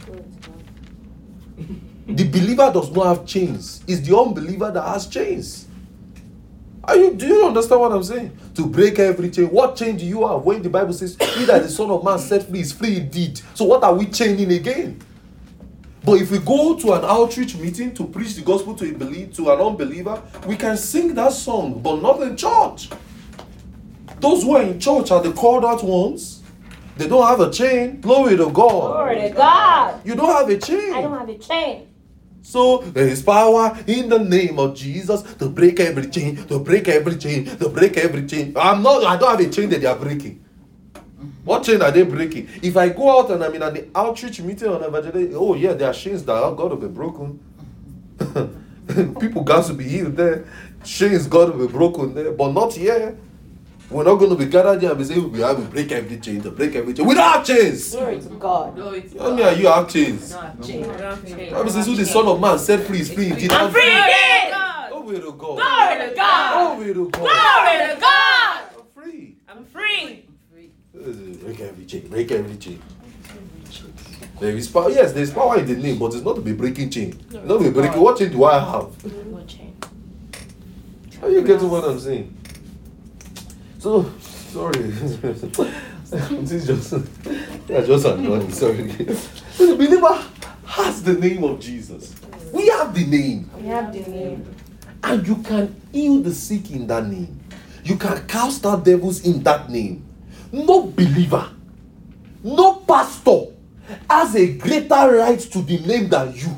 [2.08, 3.84] The believer does not have chains.
[3.88, 5.68] It's the unbeliever that has chains.
[6.84, 8.36] Are you do you understand what I'm saying?
[8.56, 9.52] To break every chain.
[9.52, 12.18] What chain do you have when the Bible says, He that the Son of Man
[12.18, 13.40] set free is free indeed?
[13.54, 15.00] So what are we chaining again?
[16.08, 19.26] But if we go to an outreach meeting to preach the gospel to a belie-
[19.36, 22.90] to an unbeliever, we can sing that song, but not in church.
[24.22, 26.44] Those who are in church are the called out ones.
[26.96, 28.00] They don't have a chain.
[28.00, 28.94] Glory to God.
[28.94, 30.00] Glory to God.
[30.06, 30.94] You don't have a chain.
[30.94, 31.88] I don't have a chain.
[32.42, 36.88] So there is power in the name of Jesus to break every chain, to break
[36.88, 38.54] every chain, to break every chain.
[38.56, 40.42] I'm not, I don't have a chain that they are breaking.
[41.48, 42.50] What chain are they breaking?
[42.62, 45.90] If I go out and I'm in an outreach meeting on evangelism, oh yeah, there
[45.90, 47.40] are chains that are got to be broken.
[49.22, 50.46] People got to be healed there.
[50.84, 53.18] Chains got to be broken there, but not here.
[53.90, 56.20] We're not going to be gathered here and be saying we have to break every
[56.20, 57.06] chain, to break every chain.
[57.06, 57.92] We don't have chains.
[57.92, 58.76] Glory to God.
[58.76, 60.36] Tell me, are you have chains?
[60.62, 60.86] Change.
[60.86, 63.32] Bible says, who the Son of Man set free is free.
[63.32, 64.52] I'm free indeed.
[64.92, 65.56] Glory oh, to God.
[65.56, 66.54] Glory to God.
[66.58, 67.12] Oh, Glory to God.
[67.14, 68.64] Glory to God.
[68.76, 69.38] I'm free.
[69.48, 70.27] I'm free.
[71.04, 72.08] Break every chain.
[72.08, 72.82] Break every chain.
[74.40, 74.90] There is power.
[74.90, 77.20] Yes, there is power in the name, but it's not to be breaking chain.
[77.26, 78.02] It's not to be breaking.
[78.02, 79.06] What chain do I have?
[79.32, 79.76] No chain.
[81.22, 82.36] Are you getting what I'm saying?
[83.80, 84.80] So, sorry.
[86.10, 87.06] this is just,
[87.68, 88.52] yeah, just annoying.
[88.52, 88.92] Sorry.
[89.52, 90.24] So the believer
[90.66, 92.16] has the name of Jesus.
[92.54, 93.50] We have the name.
[93.58, 94.56] We have the name.
[95.04, 97.40] And you can heal the sick in that name.
[97.84, 100.07] You can cast out devils in that name.
[100.66, 101.50] No believer,
[102.44, 103.54] no pastor
[104.10, 106.50] has a greater right to the name than you.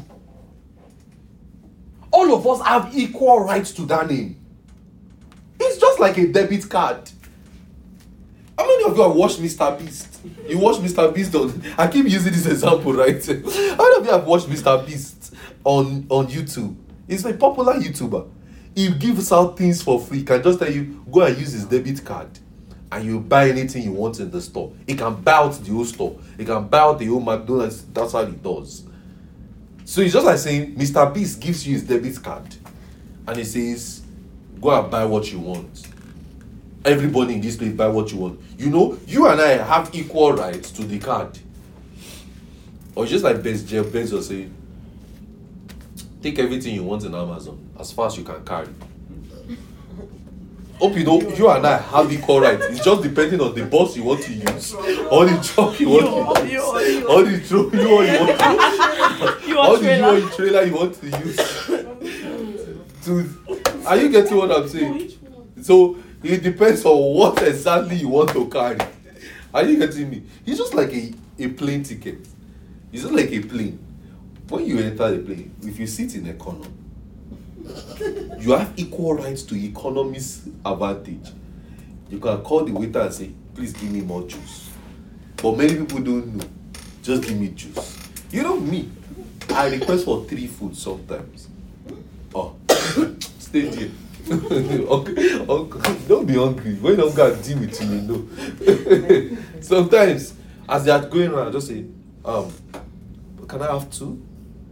[2.11, 4.35] All of us have equal rights to that name.
[5.59, 7.09] It's just like a debit card.
[8.57, 9.77] How many of you have watched Mr.
[9.77, 10.19] Beast?
[10.47, 11.13] You watch Mr.
[11.13, 11.61] Beast on.
[11.77, 13.23] I keep using this example, right?
[13.25, 14.85] How many of you have watched Mr.
[14.85, 15.33] Beast
[15.63, 16.75] on on YouTube?
[17.07, 18.29] He's a popular YouTuber.
[18.75, 20.23] He gives out things for free.
[20.23, 22.29] Can just tell you go and use his debit card,
[22.91, 24.71] and you buy anything you want in the store.
[24.87, 26.19] He can buy out the whole store.
[26.37, 27.83] He can buy out the whole McDonald's.
[27.85, 28.83] That's how he does.
[29.85, 31.13] So it's just like saying Mr.
[31.13, 32.55] Beast gives you his debit card,
[33.27, 34.01] and he says,
[34.61, 35.87] "Go and buy what you want."
[36.85, 38.39] everybody in this place buy what you want.
[38.57, 41.37] You know, you and I have equal rights to the card.
[42.95, 44.53] Or just like Bez, Jeff Bezos saying,
[46.21, 48.67] take everything you want in Amazon as far as you can carry.
[50.79, 52.65] Hope you know you and I have equal rights.
[52.67, 56.37] It's just depending on the bus you want to use, or the truck you want
[56.37, 58.59] to use, or the truck you want to
[59.59, 60.17] all the trailer.
[60.17, 61.37] you trailer you want to use.
[63.03, 65.11] to, are you getting what I'm saying?
[65.61, 68.77] So it depends on what exactly you want to carry.
[69.53, 70.23] Are you getting me?
[70.45, 72.19] It's just like a, a plane ticket.
[72.91, 73.79] It's just like a plane.
[74.47, 76.67] When you enter the plane, if you sit in economy,
[78.39, 81.31] you have equal rights to economy's advantage.
[82.09, 84.69] You can call the waiter and say, please give me more juice.
[85.37, 86.45] But many people don't know.
[87.03, 87.97] Just give me juice.
[88.31, 88.89] You know me,
[89.49, 91.47] I request for three food sometimes.
[92.33, 92.55] Oh,
[93.39, 93.89] stay there.
[94.31, 96.75] okay, okay, don't be hungry.
[96.75, 99.37] When got deal with you, you know.
[99.61, 100.33] sometimes,
[100.67, 101.85] as they are going around, I just say,
[102.23, 102.51] um,
[103.47, 104.21] can I have two?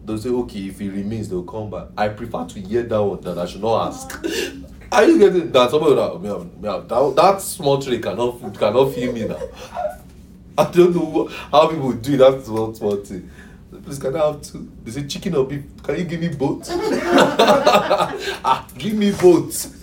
[0.08, 1.88] They'll say, okay, if he remains, they'll come back.
[1.98, 4.26] I prefer to hear that one than I should not ask.
[4.94, 5.70] Are you getting that?
[5.70, 9.38] Somebody that, that, that small tray cannot cannot feel me now.
[10.58, 13.30] I don't know how people do that small small thing.
[13.84, 14.72] Please, can I have two?
[14.86, 15.66] They say chicken or beef.
[15.84, 16.70] Can you give me both?
[16.72, 19.74] ah, give me both.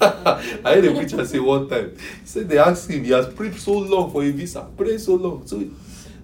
[0.00, 1.96] I heard a preacher say one time.
[2.20, 3.02] He said they asked him.
[3.02, 4.62] He has prayed so long for a visa.
[4.76, 5.44] Prayed so long.
[5.44, 5.60] So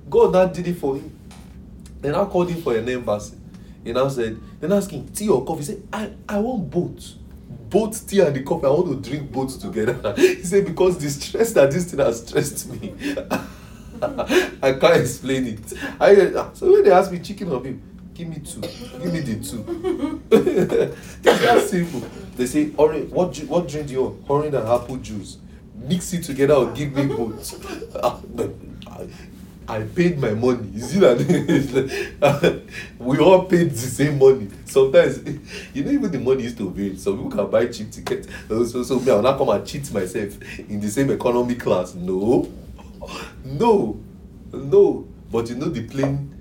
[0.08, 1.17] God now did it for him.
[2.00, 3.36] They now called him for an embassy.
[3.84, 5.60] He now said, then asked him, tea or coffee?
[5.60, 7.14] He said, I, I want both.
[7.70, 8.66] Both tea and the coffee.
[8.66, 10.14] I want to drink both together.
[10.16, 12.94] he said, because the stress that this thing has stressed me.
[14.00, 15.72] I can't explain it.
[16.00, 16.14] I,
[16.54, 17.76] so when they ask me chicken or beef,
[18.14, 18.60] give me two.
[18.60, 20.22] Give me the two.
[20.30, 22.08] it's that simple.
[22.36, 24.30] They say, orange, what, ju- what drink do you want?
[24.30, 25.38] Orange and apple juice.
[25.74, 27.54] Mix it together or give me both.
[29.68, 30.66] I paid my money.
[30.72, 32.62] You see that?
[32.98, 34.48] we all paid the same money.
[34.64, 35.18] Sometimes,
[35.74, 36.96] you know, even the money used to vary.
[36.96, 38.28] Some people can buy cheap tickets.
[38.48, 41.94] So, so, so me, I'll not come and cheat myself in the same economy class.
[41.94, 42.50] No,
[43.44, 44.00] no,
[44.52, 45.06] no.
[45.30, 46.34] But you know, the plane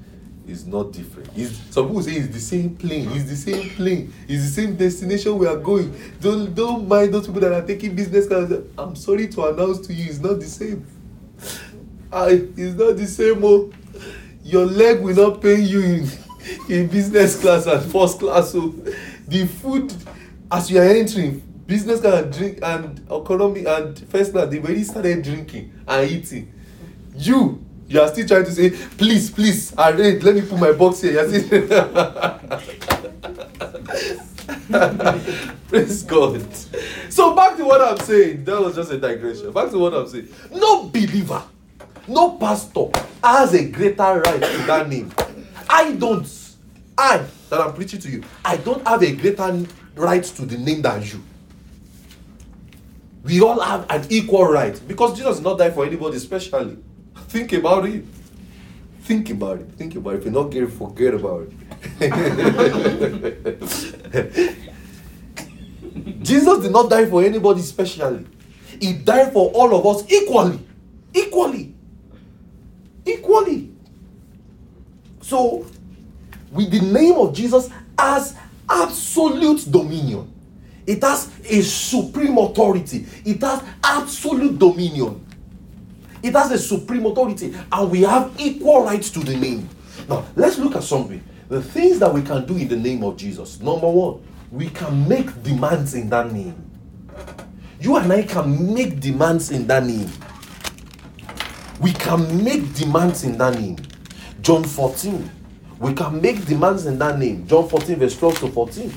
[0.47, 1.29] is not different.
[1.35, 3.11] It's, some people say it's the same plane.
[3.11, 4.13] It's the same plane.
[4.29, 5.93] It's the same destination we are going.
[6.21, 8.53] Don't don't mind those people that are taking business class.
[8.77, 10.85] I'm sorry to announce to you, it's not the same.
[12.11, 13.43] I, it's not the same.
[13.43, 13.71] Oh,
[14.43, 16.07] your leg will not pain you in,
[16.69, 18.51] in business class and first class.
[18.51, 18.73] So,
[19.27, 19.93] the food
[20.51, 24.83] as you are entering business class and drink and economy and first class, they already
[24.83, 26.53] started drinking and eating.
[27.15, 30.23] You, you are still trying to say, please, please, arrange.
[30.23, 31.13] Let me put my box here.
[31.13, 31.67] You're still-
[35.67, 36.41] Praise God.
[37.09, 38.45] So back to what I'm saying.
[38.45, 39.51] That was just a digression.
[39.51, 40.27] Back to what I'm saying.
[40.51, 41.43] No believer,
[42.07, 42.87] no pastor
[43.23, 45.11] has a greater right to that name.
[45.69, 46.27] I don't.
[46.97, 48.23] I that I'm preaching to you.
[48.43, 49.65] I don't have a greater
[49.95, 51.23] right to the name than you.
[53.23, 56.77] We all have an equal right because Jesus did not die for anybody especially.
[57.27, 58.05] Think about it.
[59.01, 59.71] Think about it.
[59.73, 60.17] Think about it.
[60.19, 61.47] If you're not getting, forget about
[61.99, 61.99] it.
[66.21, 68.25] Jesus did not die for anybody specially.
[68.79, 70.59] He died for all of us equally.
[71.13, 71.73] Equally.
[73.07, 73.71] Equally.
[75.21, 75.65] So,
[76.51, 78.35] with the name of Jesus as
[78.69, 80.33] absolute dominion,
[80.85, 85.23] it has a supreme authority, it has absolute dominion.
[86.23, 89.69] It has a supreme authority, and we have equal rights to the name.
[90.09, 91.23] Now, let's look at something.
[91.47, 93.61] The things that we can do in the name of Jesus.
[93.61, 96.55] Number one, we can make demands in that name.
[97.79, 100.09] You and I can make demands in that name.
[101.79, 103.77] We can make demands in that name.
[104.41, 105.29] John 14.
[105.79, 107.47] We can make demands in that name.
[107.47, 108.93] John 14, verse 12 to 14.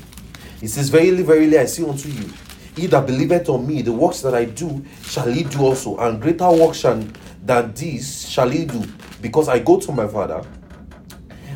[0.61, 2.31] It says, Verily, verily, I say unto you,
[2.75, 6.21] he that believeth on me, the works that I do shall he do also, and
[6.21, 7.03] greater works shall,
[7.43, 8.83] than these shall he do,
[9.21, 10.43] because I go to my Father.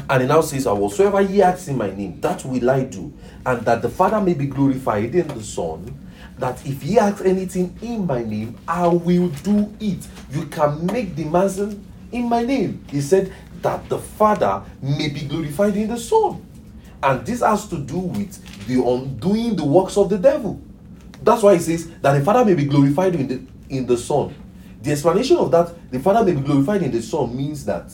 [0.09, 3.13] And he now says, And whatsoever ye ask in my name, that will I do,
[3.45, 5.97] and that the Father may be glorified in the Son.
[6.37, 10.05] That if he asks anything in my name, I will do it.
[10.31, 12.83] You can make demands in in my name.
[12.89, 16.45] He said that the Father may be glorified in the Son.
[17.01, 20.59] And this has to do with the undoing the works of the devil.
[21.21, 24.33] That's why he says that the Father may be glorified in the in the Son.
[24.81, 27.91] The explanation of that, the Father may be glorified in the Son, means that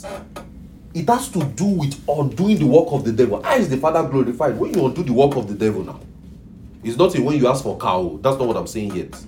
[0.94, 3.42] it has to do with undoing the work of the devil.
[3.42, 4.58] How is the Father glorified?
[4.58, 6.00] When you undo the work of the devil now.
[6.84, 8.00] It's not when you ask for cow.
[8.00, 8.20] Oh.
[8.22, 9.26] That's not what I'm saying yet.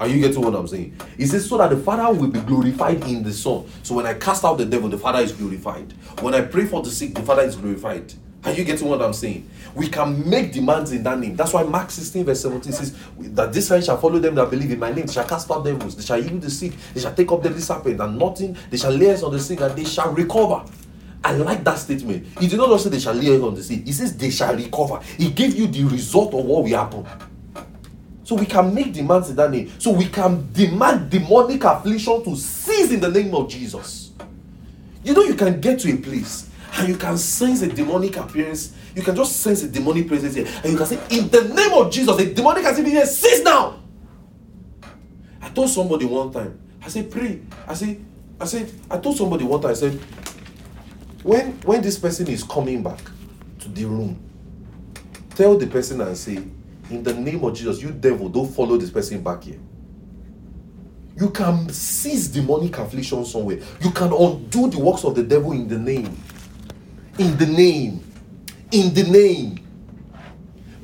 [0.00, 0.96] Are you getting what I'm saying?
[1.18, 3.66] It says so that the Father will be glorified in the Son.
[3.82, 5.92] So when I cast out the devil, the Father is glorified.
[6.20, 8.12] When I pray for the sick, the Father is glorified.
[8.44, 9.50] Are you getting what I'm saying?
[9.74, 11.34] We can make demands in that name.
[11.34, 14.70] That's why Mark 16, verse 17 says that this sign shall follow them that believe
[14.70, 15.06] in my name.
[15.06, 17.60] They shall cast out devils, they shall heal the sick, they shall take up deadly
[17.60, 20.64] serpent, and nothing, they shall lay hands on the sick, and they shall recover.
[21.24, 22.26] I like that statement.
[22.38, 24.54] He did not just say they shall lay on the sick, he says they shall
[24.54, 25.00] recover.
[25.16, 27.06] He gave you the result of what will happen.
[28.24, 29.72] So we can make demands in that name.
[29.78, 34.12] So we can demand demonic affliction to cease in the name of Jesus.
[35.02, 38.74] You know, you can get to a place and you can sense a demonic appearance.
[38.94, 40.46] You can just sense a demonic presence here.
[40.62, 43.80] And you can say, In the name of Jesus, the demonic activity here, cease now.
[45.40, 47.40] I told somebody one time, I said, Pray.
[47.66, 48.04] I said,
[48.38, 49.98] I said, I told somebody one time, I said,
[51.22, 53.00] when when this person is coming back
[53.60, 54.18] to the room,
[55.36, 56.36] tell the person and say,
[56.90, 59.60] in the name of Jesus, you devil, don't follow this person back here.
[61.16, 63.60] You can seize demonic affliction somewhere.
[63.82, 66.16] You can undo the works of the devil in the name.
[67.18, 68.04] In the name.
[68.72, 69.58] In the name.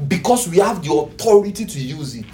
[0.08, 2.26] because we have the authority to use it.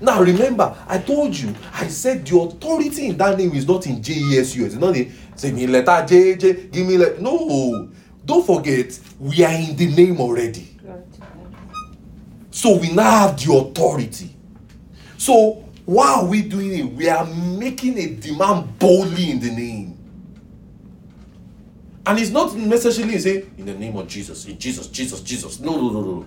[0.00, 4.02] Now remember, I told you, I said the authority in that name is not in
[4.02, 4.64] J E S U.
[4.66, 6.68] It's not in say me letter J J.
[6.68, 7.90] Give me like no.
[8.24, 10.76] Don't forget, we are in the name already.
[12.50, 14.34] So we now have the authority.
[15.16, 16.92] So why are we doing it?
[16.92, 19.94] We are making a demand boldly in the name.
[22.04, 25.60] And it's not necessarily say in the name of Jesus, in Jesus, Jesus, Jesus.
[25.60, 26.26] No, no, no, no.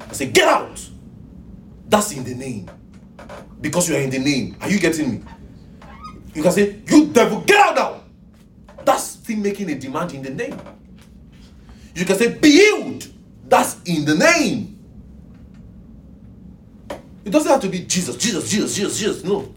[0.00, 0.88] I say get out.
[1.88, 2.70] That's in the name.
[3.60, 4.56] Because you are in the name.
[4.60, 5.22] Are you getting me?
[6.34, 8.01] You can say, you devil, get out now.
[9.22, 10.60] Still making a demand in the name.
[11.94, 13.06] You can say, be healed.
[13.46, 14.78] That's in the name.
[17.24, 19.24] It doesn't have to be Jesus, Jesus, Jesus, Jesus, Jesus.
[19.24, 19.54] No.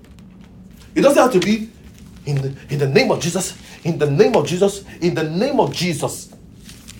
[0.94, 1.72] It doesn't have to be
[2.28, 5.60] in the, in the name of Jesus, in the name of Jesus, in the name
[5.60, 6.28] of Jesus.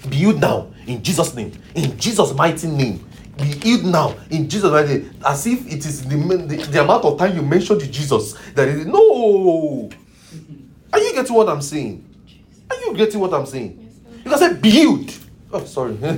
[0.10, 3.08] Be healed now in Jesus' name, in Jesus' mighty name.
[3.38, 5.14] Be healed now in Jesus' mighty name.
[5.24, 8.68] As if it is the, the, the amount of time you mentioned to Jesus that
[8.68, 9.90] is no.
[10.94, 12.05] Are you getting what I'm saying?
[12.70, 13.92] Are you getting what I'm saying?
[14.24, 15.12] You can say healed.
[15.52, 15.98] Oh, sorry.
[16.04, 16.14] Are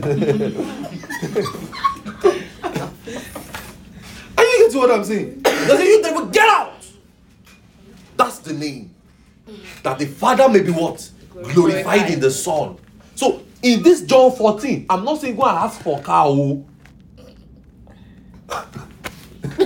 [4.44, 5.42] you getting what I'm saying?
[5.46, 6.74] Say you devil get out.
[8.16, 8.94] That's the name.
[9.84, 11.10] That the Father may be what?
[11.54, 12.78] Glorified in the Son.
[13.16, 16.66] So in this John 14, I'm not saying go and ask for oh.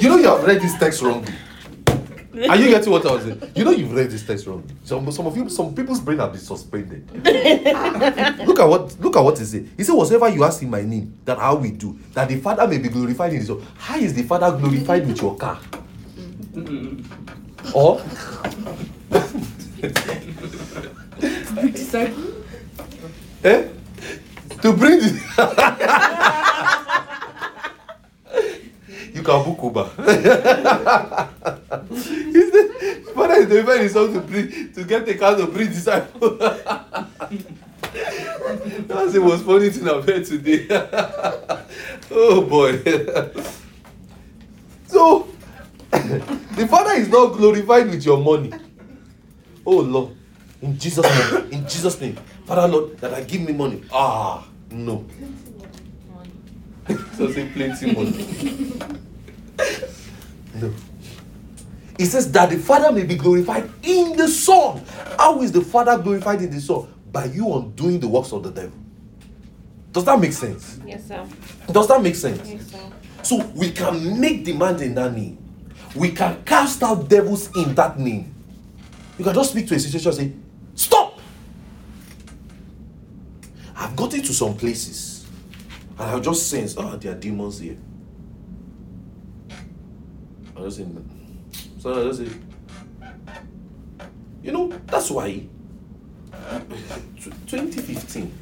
[0.00, 1.32] you know you have read this text wrongly.
[2.48, 3.50] Are you getting what I was saying?
[3.54, 4.72] You know you've read this text wrongly.
[4.84, 7.08] Some some of you, some people's brain have been suspended.
[8.46, 9.68] look at what look at what he said.
[9.76, 12.68] He said, Whatever you ask in my name, that how we do, that the Father
[12.68, 13.66] may be glorified in his own.
[13.76, 15.58] How is the Father glorified with your car?
[17.74, 18.00] or
[23.44, 23.68] eh?
[24.62, 26.47] To bring the
[29.44, 29.84] book Uber.
[31.90, 32.68] He said,
[33.14, 36.38] Father is delivering his son to bring to get the car to bring disciples.
[38.86, 40.66] That's the most funny thing I've heard today.
[42.10, 42.78] oh boy.
[44.86, 45.28] so
[45.90, 48.52] the father is not glorified with your money.
[49.64, 50.16] Oh Lord,
[50.62, 52.16] in Jesus' name, in Jesus' name,
[52.46, 53.82] Father Lord, that I give me money.
[53.92, 55.04] Ah, no.
[57.16, 59.02] so say plenty money.
[60.54, 60.72] No.
[61.98, 64.82] He says that the Father may be glorified in the Son.
[65.18, 66.86] How is the Father glorified in the Son?
[67.10, 68.78] By you undoing the works of the devil.
[69.92, 70.78] Does that make sense?
[70.86, 71.26] Yes, sir.
[71.72, 72.48] Does that make sense?
[72.48, 72.78] Yes, sir.
[73.22, 75.38] So we can make demand in that name.
[75.96, 78.32] We can cast out devils in that name.
[79.18, 80.32] You can just speak to a situation and say,
[80.76, 81.18] Stop!
[83.74, 85.26] I've gotten to some places
[85.98, 87.76] and I've just sensed, oh, ah, there are demons here.
[90.58, 91.10] I just saying,
[91.78, 92.28] so I just say,
[94.42, 95.30] you know, that's why
[97.46, 98.32] 2015,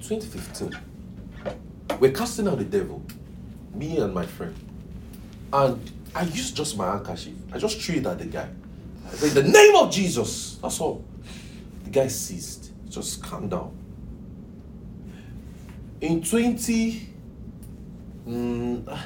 [0.00, 0.78] 2015,
[2.00, 3.02] we're casting out the devil,
[3.74, 4.54] me and my friend.
[5.52, 7.34] And I used just my handkerchief.
[7.52, 8.48] I just threw it at the guy.
[9.06, 10.56] I said, "In the name of Jesus.
[10.62, 11.04] That's all.
[11.84, 12.72] The guy ceased.
[12.88, 13.76] Just calm down.
[16.00, 17.08] In 20,
[18.26, 18.98] mm,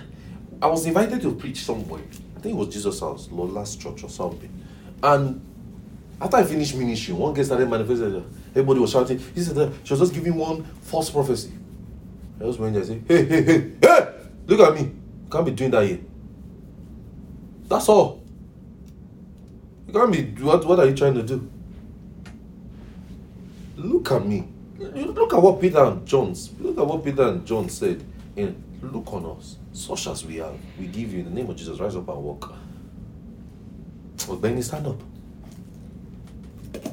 [0.62, 2.02] I was invited to preach somewhere.
[2.36, 4.50] I think it was Jesus House, Lola's church or something.
[5.02, 5.40] And
[6.20, 8.24] after I finished ministry, one guy started manifesting.
[8.50, 9.18] Everybody was shouting.
[9.18, 11.52] He said that she was just giving one false prophecy.
[12.40, 14.14] I just went there and said, Hey, hey, hey, hey,
[14.46, 14.80] look at me.
[14.82, 16.00] You can't be doing that here.
[17.68, 18.22] That's all.
[19.86, 21.50] You can't be what what are you trying to do?
[23.76, 24.46] Look at me.
[24.78, 28.04] Look at what Peter and John look at what Peter and John said.
[28.36, 30.52] In look on us, such as we are.
[30.78, 32.52] We give you in the name of Jesus, rise up and walk.
[34.28, 35.00] But Benny, stand up.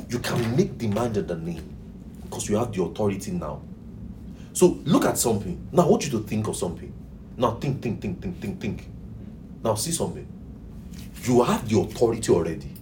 [0.09, 1.75] You can make demand in the name
[2.23, 3.61] because you have the authority now.
[4.53, 5.67] So look at something.
[5.71, 6.93] Now I want you to think of something.
[7.37, 8.87] Now think, think, think, think, think, think.
[9.63, 10.27] Now see something.
[11.23, 12.73] You have the authority already.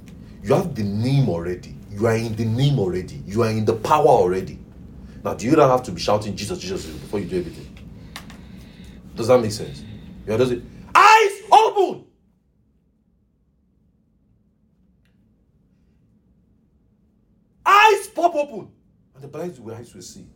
[0.43, 1.75] You have the name already.
[1.89, 3.23] You are in the name already.
[3.25, 4.59] You are in the power already.
[5.23, 7.64] Now, do you not have to be shouting Jesus, Jesus before you do everything?
[9.15, 9.83] Does that make sense?
[10.27, 10.61] Yeah, does it?
[10.93, 12.05] Eyes open!
[17.65, 18.71] Eyes pop open.
[19.15, 20.27] And the blind will eyes will see.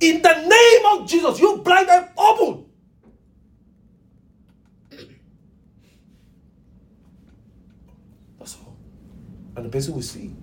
[0.00, 2.64] In the name of Jesus, you blind them open.
[8.38, 8.76] That's all.
[9.56, 10.34] And the person will see.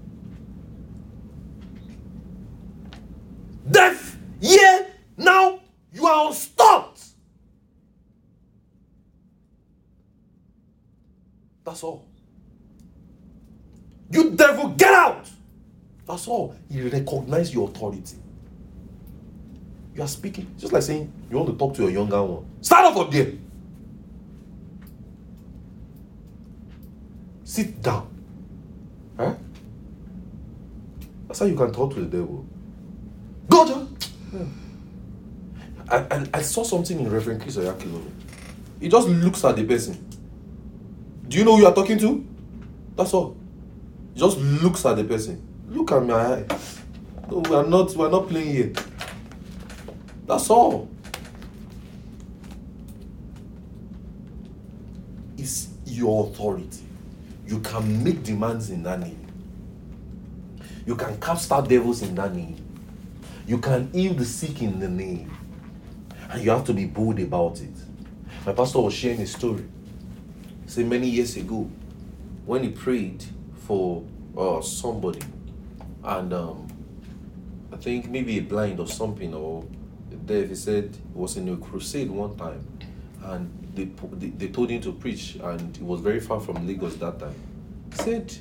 [3.70, 4.18] Death.
[4.40, 4.86] yeah,
[5.18, 5.60] now
[5.92, 6.89] you are on stop.
[11.70, 12.04] That's all.
[14.12, 15.30] You devil, get out!
[16.08, 16.56] That's all.
[16.68, 18.18] He recognized your authority.
[19.94, 22.44] You are speaking, just like saying you want to talk to your younger one.
[22.62, 23.34] Stand up from there.
[27.44, 28.10] Sit down.
[29.16, 29.36] Huh?
[31.28, 32.48] That's how you can talk to the devil.
[33.48, 33.86] Go, John.
[34.32, 34.46] Hmm.
[35.88, 38.10] I, I, I saw something in Reverend Chris Oyakhilome.
[38.80, 40.09] He just looks at the person.
[41.30, 42.26] Do you know who you are talking to?
[42.96, 43.38] That's all.
[44.16, 45.48] Just looks at the person.
[45.70, 46.46] Look at my eye.
[47.30, 48.74] No, we are not we are not playing here.
[50.26, 50.90] That's all.
[55.38, 56.84] It's your authority.
[57.46, 59.28] You can make demands in that name.
[60.88, 62.58] You can cast out devils in that name.
[63.46, 65.32] You can heal the sick in the name.
[66.32, 67.74] And you have to be bold about it.
[68.48, 69.66] My pastor was sharing a story.
[70.70, 71.68] Say many years ago,
[72.46, 73.26] when he prayed
[73.66, 74.06] for
[74.38, 75.20] uh, somebody,
[76.04, 76.68] and um,
[77.74, 79.66] I think maybe a blind or something or
[80.28, 82.64] deaf, he said he was in a crusade one time,
[83.24, 83.86] and they,
[84.30, 87.34] they told him to preach, and he was very far from Lagos that time.
[87.90, 88.38] He said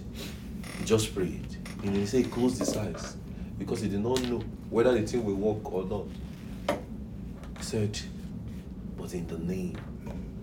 [0.84, 1.46] just prayed,
[1.82, 3.16] and he said he closed his eyes
[3.58, 6.78] because he did not know whether the thing will work or not.
[7.56, 7.98] He said,
[8.98, 9.78] but in the name,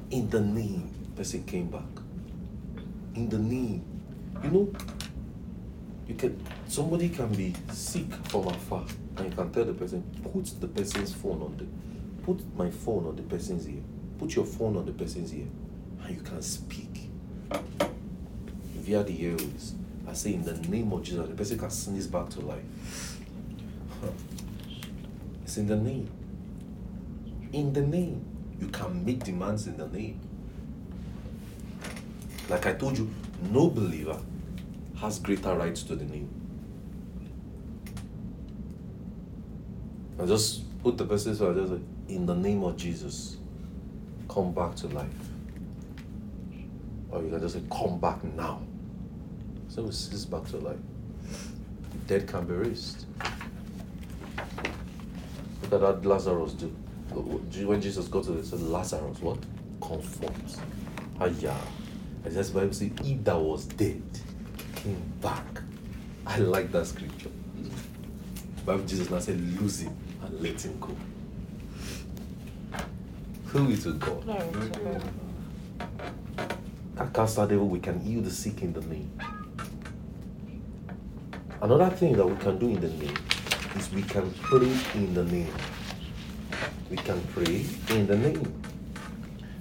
[0.10, 1.82] in the name, person came back.
[3.16, 3.84] In the name,
[4.44, 4.74] you know,
[6.08, 8.86] you can somebody can be sick from afar,
[9.18, 10.04] and you can tell the person,
[10.34, 11.66] put the person's phone on the,
[12.24, 13.82] put my phone on the person's ear,
[14.20, 15.48] put your phone on the person's ear,
[16.04, 17.10] and you can speak
[18.76, 19.74] via the airways.
[20.08, 23.20] I say in the name of Jesus, the person can sneeze back to life.
[25.44, 26.10] It's in the name.
[27.54, 28.24] In the name.
[28.60, 30.20] You can make demands in the name.
[32.50, 33.10] Like I told you,
[33.52, 34.20] no believer
[34.98, 36.30] has greater rights to the name.
[40.22, 41.74] I just put the person so I just
[42.08, 43.38] in the name of Jesus,
[44.30, 45.10] come back to life.
[47.10, 48.62] Or you can just say, come back now.
[49.68, 50.78] So it cease back to life.
[51.92, 53.06] The dead can be raised.
[55.64, 56.68] Look at that Lazarus do.
[57.66, 59.40] When Jesus got to it, Lazarus, what?
[59.82, 60.32] Comfort.
[61.20, 61.58] Ah, yeah.
[62.26, 64.02] And just Bible says, he that was dead
[64.76, 65.46] came back.
[66.26, 67.30] I like that scripture.
[68.66, 70.96] Bible Jesus now said, lose him and let him go.
[73.48, 74.26] Who is to God?
[76.98, 79.12] Can cast out devil, we can heal the sick in the name.
[81.62, 83.16] Another thing that we can do in the name
[83.76, 85.54] is we can pray in the name.
[86.90, 88.62] We can pray in the name.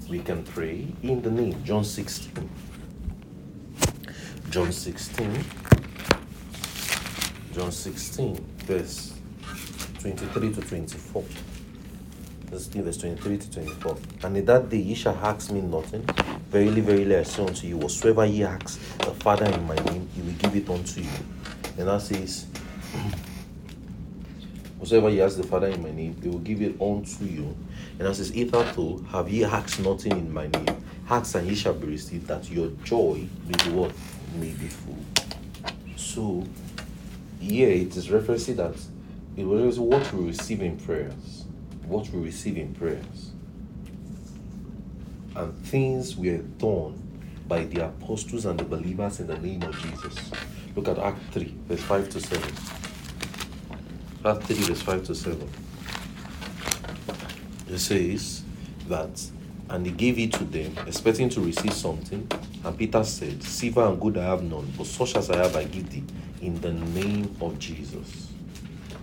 [0.09, 1.63] We can pray in the name.
[1.65, 2.51] John 16.
[4.51, 5.45] John 16.
[7.55, 8.35] John 16,
[8.67, 9.15] verse
[10.01, 11.25] 23 to 24.
[12.51, 13.97] Let's give verse 23 to 24.
[14.25, 16.03] And in that day ye shall ask me nothing.
[16.51, 20.23] Verily, verily, I say unto you, whatsoever ye ask the Father in my name, he
[20.23, 21.11] will give it unto you.
[21.79, 22.47] And that says,
[24.79, 27.57] whatsoever ye ask the Father in my name, he will give it unto you.
[27.99, 30.85] And that says, hitherto have ye asked nothing in my name.
[31.09, 33.93] Ask and ye shall be received, that your joy may be what?
[34.37, 34.99] May be full.
[35.97, 36.45] So,
[37.41, 38.75] here it is referencing that
[39.37, 41.45] it was what we receive in prayers.
[41.87, 43.31] What we receive in prayers.
[45.37, 47.01] And things were done
[47.47, 50.31] by the apostles and the believers in the name of Jesus.
[50.75, 52.43] Look at Act 3, verse 5 to 7.
[54.25, 55.51] Act 3, verse 5 to 7.
[57.69, 58.43] It says
[58.89, 59.23] that,
[59.71, 62.29] and he gave it to them, expecting to receive something.
[62.65, 65.65] And Peter said, Silver and gold I have none, but such as I have I
[65.65, 66.05] give thee,
[66.43, 68.29] in the name of Jesus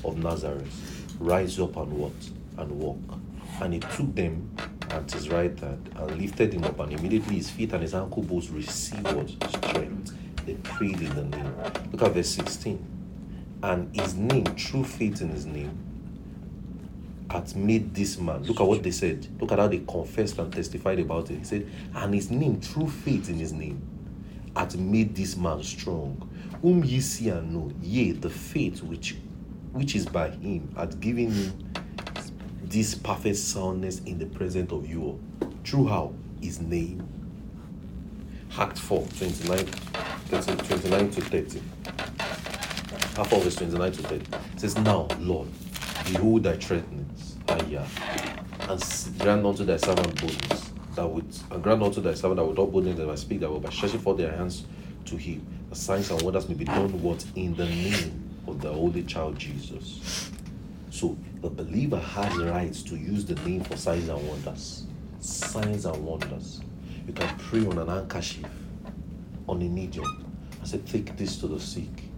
[0.05, 1.15] of Nazareth.
[1.19, 2.13] Rise up and what?
[2.57, 3.19] And walk.
[3.61, 4.55] And he took them
[4.89, 8.23] at his right hand and lifted him up, and immediately his feet and his ankle
[8.23, 9.07] bones received?
[9.49, 10.15] Strength.
[10.45, 11.53] They prayed in the name.
[11.91, 12.83] Look at verse 16.
[13.63, 15.77] And his name, true faith in his name,
[17.31, 18.43] hath made this man.
[18.43, 19.27] Look at what they said.
[19.39, 21.39] Look at how they confessed and testified about it.
[21.39, 23.81] He said, and his name, true faith in his name,
[24.55, 26.27] hath made this man strong.
[26.61, 29.15] Whom ye see and know, yea, the faith which
[29.71, 31.71] which is by him hath given him
[32.63, 35.19] this perfect soundness in the presence of you all.
[35.63, 36.13] Through how?
[36.41, 37.07] His name.
[38.57, 41.61] Act 4, 29, 30, 29 to 30.
[43.17, 44.15] Act 4, verse 29 to 30.
[44.15, 45.47] It says, Now, Lord,
[46.05, 47.87] behold thy threatenings, ah, yeah,
[48.69, 48.83] and
[49.19, 52.71] grant unto thy servant boldness, that would and grant unto thy servant that would not
[52.71, 54.65] boldness that I speak that will by stretching forth their hands
[55.05, 55.45] to him.
[55.69, 59.39] The signs and wonders may be done what in the name of the holy child
[59.39, 60.29] Jesus.
[60.89, 64.83] So the believer has rights to use the name for signs and wonders.
[65.19, 66.61] Signs and wonders.
[67.07, 68.45] You can pray on an handkerchief,
[69.47, 70.25] on a medium,
[70.59, 72.10] and say, Take this to the sick.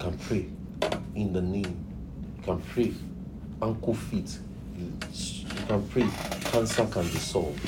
[0.00, 0.46] Can pray
[1.14, 1.84] in the name.
[2.38, 2.92] You can pray
[3.62, 4.38] ankle feet.
[4.76, 6.08] You, you can pray
[6.50, 7.60] cancer can be solved.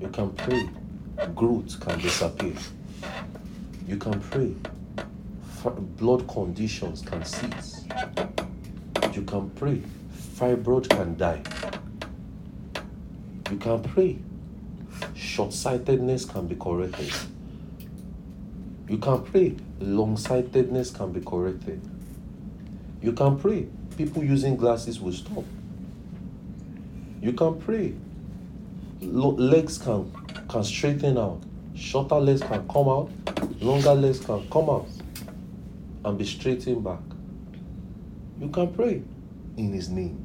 [0.00, 0.68] You can pray
[1.34, 2.54] growth can disappear.
[3.88, 4.54] You can pray
[5.96, 7.84] blood conditions can cease.
[9.12, 9.82] You can pray
[10.36, 11.42] fibroid can die.
[13.50, 14.18] You can pray
[15.14, 17.12] short sightedness can be corrected.
[18.88, 21.80] You can pray long sightedness can be corrected.
[23.02, 23.66] You can pray
[23.96, 25.44] people using glasses will stop.
[27.20, 27.94] You can pray
[29.00, 30.10] legs can
[30.48, 31.40] can straighten out,
[31.74, 33.10] shorter legs can come out,
[33.60, 34.88] longer legs can come out
[36.04, 37.00] and be straightened back.
[38.40, 39.02] You can pray
[39.56, 40.24] in His name.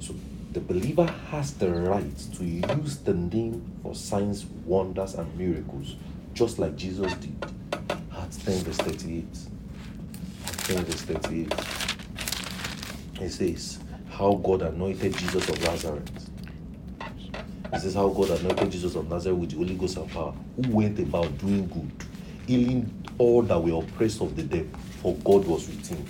[0.00, 0.14] So
[0.52, 5.96] the believer has the right to use the name for signs, wonders, and miracles,
[6.36, 7.34] just like Jesus did.
[8.14, 9.24] Acts 10 verse 38.
[10.44, 11.54] Acts 10 verse 38.
[13.22, 13.78] It says,
[14.10, 16.30] How God anointed Jesus of Nazareth.
[17.72, 20.70] This is how God anointed Jesus of Nazareth with the Holy Ghost and power, who
[20.72, 21.90] went about doing good,
[22.46, 26.04] healing all that were oppressed of the devil, for God was with him.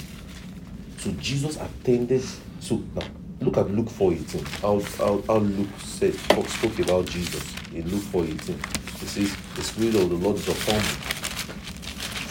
[0.98, 2.24] So Jesus attended.
[2.58, 3.06] So now
[3.40, 4.42] look at Luke 4:18.
[4.60, 9.02] How, how, how Luke said spoke, about Jesus in Luke 4:18.
[9.02, 11.16] It says, The spirit of the Lord is upon me.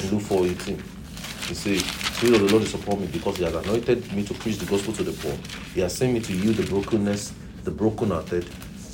[0.03, 0.79] In Luke 4:18.
[1.47, 4.33] he says, Spirit of the Lord is upon me because he has anointed me to
[4.35, 5.35] preach the gospel to the poor.
[5.73, 8.45] He has sent me to heal the brokenness, the brokenhearted,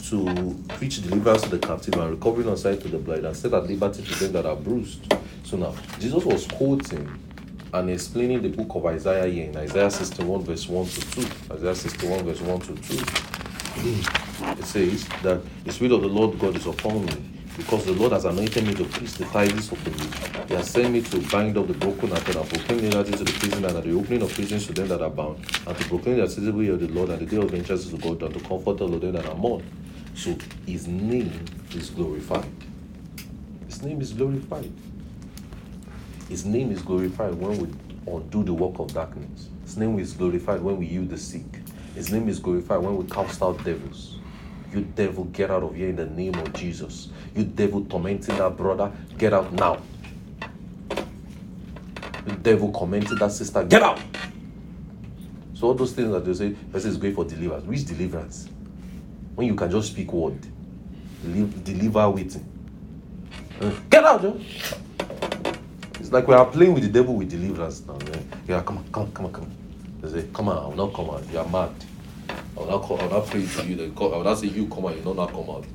[0.10, 3.54] to preach deliverance to the captive and recovering of sight to the blind, and set
[3.54, 5.14] at liberty to them that are bruised.
[5.44, 7.10] So now, Jesus was quoting
[7.74, 11.54] and explaining the book of Isaiah here in Isaiah 61 verse 1 to 2.
[11.56, 13.04] Isaiah 61 verse 1 to 2.
[14.58, 18.14] It says that the Spirit of the Lord God is upon me because the Lord
[18.14, 20.48] has anointed me to preach the tidings of the weak.
[20.48, 23.68] He has sent me to bind up the brokenhearted and proclaim liberty to the prisoner
[23.68, 25.38] and the opening of prisons to them that are bound,
[25.68, 28.22] and to proclaim the year of the Lord and the day of vengeance to God,
[28.24, 29.64] and to comfort all of them that are mourn.
[30.16, 30.36] So
[30.66, 32.46] his name is glorified.
[33.68, 34.72] His name is glorified.
[36.30, 37.70] His name is glorified when we
[38.12, 39.50] undo the work of darkness.
[39.64, 41.44] His name is glorified when we heal the sick.
[41.96, 44.18] His name is glorified when we cast out devils.
[44.74, 47.10] You devil, get out of here in the name of Jesus.
[47.36, 49.82] You devil tormenting that brother, get out now.
[52.26, 54.00] You devil commenting that sister, get out.
[55.54, 57.66] So all those things that they say, person is going for deliverance.
[57.66, 58.50] Which deliverance?
[59.36, 60.40] When you can just speak word,
[61.24, 62.46] deliver, waiting.
[63.60, 64.40] Uh, Get out, Joe.
[66.00, 67.98] It's like we are playing with the devil with deliverance now.
[67.98, 68.28] Man.
[68.48, 69.56] Yeah, come on, come on, come on, come on.
[70.02, 71.28] They say, come on, I not come on.
[71.32, 71.72] You are mad.
[72.56, 73.92] I will not, call, I will not pray to you.
[73.92, 75.66] Call, I will not say, you come out, you will not come out.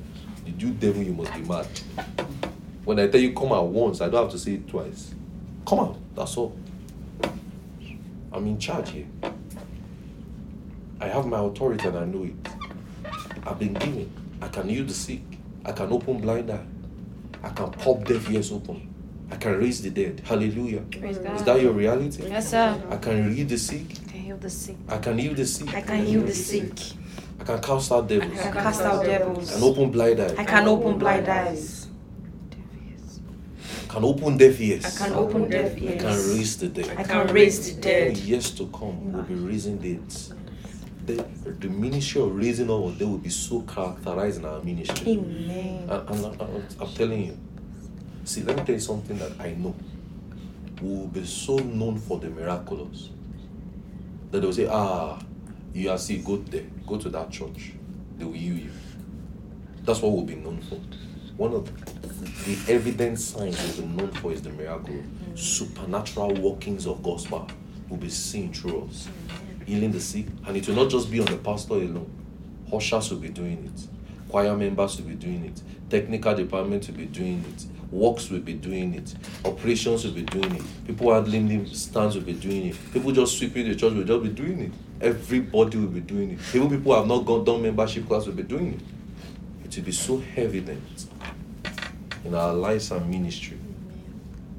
[0.45, 1.67] The you devil, you must be mad.
[2.85, 5.13] When I tell you come out once, I don't have to say it twice.
[5.65, 6.57] Come out, that's all.
[8.31, 9.07] I'm in charge here.
[10.99, 12.35] I have my authority and I know it.
[13.45, 14.11] I've been given.
[14.41, 15.21] I can heal the sick.
[15.65, 16.65] I can open blind eye.
[17.43, 18.93] I can pop deaf ears open.
[19.31, 20.21] I can raise the dead.
[20.25, 20.83] Hallelujah.
[20.91, 22.23] Is that your reality?
[22.27, 22.81] Yes, sir.
[22.89, 23.85] I can heal the sick.
[24.27, 24.77] I can heal the sick.
[24.89, 25.73] I can heal the sick.
[25.73, 26.97] I can heal the sick.
[27.39, 28.39] I can cast out devils.
[28.39, 29.51] I can cast out devils.
[29.51, 30.35] I can open blind eyes.
[30.37, 31.87] I can open blind eyes.
[33.83, 34.85] I can open deaf ears.
[34.85, 36.97] I can open deaf I can raise the dead.
[36.97, 38.07] I can raise the dead.
[38.07, 38.23] In dead.
[38.23, 40.03] years to come, we'll be raising dead.
[41.05, 41.25] The,
[41.59, 45.13] the ministry of raising up of dead will be so characterized in our ministry.
[45.13, 45.87] Amen.
[45.89, 47.37] And, and, and I'm telling you.
[48.25, 49.73] See, let me tell you something that I know.
[50.81, 53.09] We will be so known for the miraculous
[54.31, 55.19] that they'll say, ah,
[55.73, 57.73] you are see, go there, go to that church.
[58.17, 58.71] They will heal you.
[59.83, 60.75] That's what we'll be known for.
[61.37, 61.65] One of
[62.45, 65.01] the evident signs we'll be known for is the miracle.
[65.35, 67.47] Supernatural workings of God's power
[67.89, 69.07] will be seen through us.
[69.65, 70.25] Healing the sick.
[70.45, 72.09] And it will not just be on the pastor alone.
[72.73, 73.87] Ushers will be doing it.
[74.29, 75.61] Choir members will be doing it.
[75.89, 77.65] Technical department will be doing it.
[77.91, 79.15] Works will be doing it.
[79.45, 80.63] Operations will be doing it.
[80.85, 82.75] People handling the stands will be doing it.
[82.91, 84.71] People just sweeping the church will just be doing it.
[84.99, 86.39] Everybody will be doing it.
[86.53, 89.65] Even people who have not gone done membership class will be doing it.
[89.65, 91.07] It will be so evident
[92.25, 93.57] in our lives and ministry.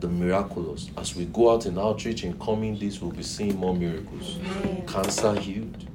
[0.00, 0.90] The miraculous.
[0.96, 4.38] As we go out in outreach in coming days, we'll be seeing more miracles.
[4.86, 5.86] Cancer healed,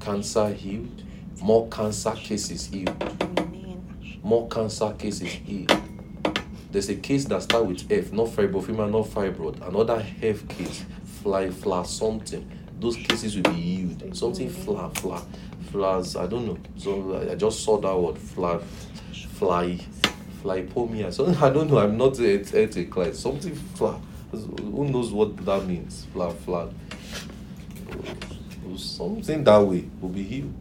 [0.00, 1.02] cancer healed,
[1.42, 2.94] more cancer cases healed,
[4.22, 5.85] more cancer cases healed.
[6.70, 9.66] There's a case that starts with F, not fibromyalgia, not fibroid.
[9.66, 10.84] Another F case,
[11.22, 12.50] fly, fla, something.
[12.78, 14.16] Those cases will be healed.
[14.16, 15.22] Something fla, fla,
[15.70, 16.16] flas.
[16.16, 16.58] I don't know.
[16.76, 18.58] So I- I just saw that word, fla,
[19.38, 19.78] fly,
[20.42, 21.12] flypomia.
[21.12, 21.78] So I don't know.
[21.78, 23.16] I'm not a, a, a client.
[23.16, 23.98] Something fla.
[24.32, 26.06] Who knows what that means?
[26.12, 26.68] Fla, fla.
[28.76, 30.52] Something that way will be healed.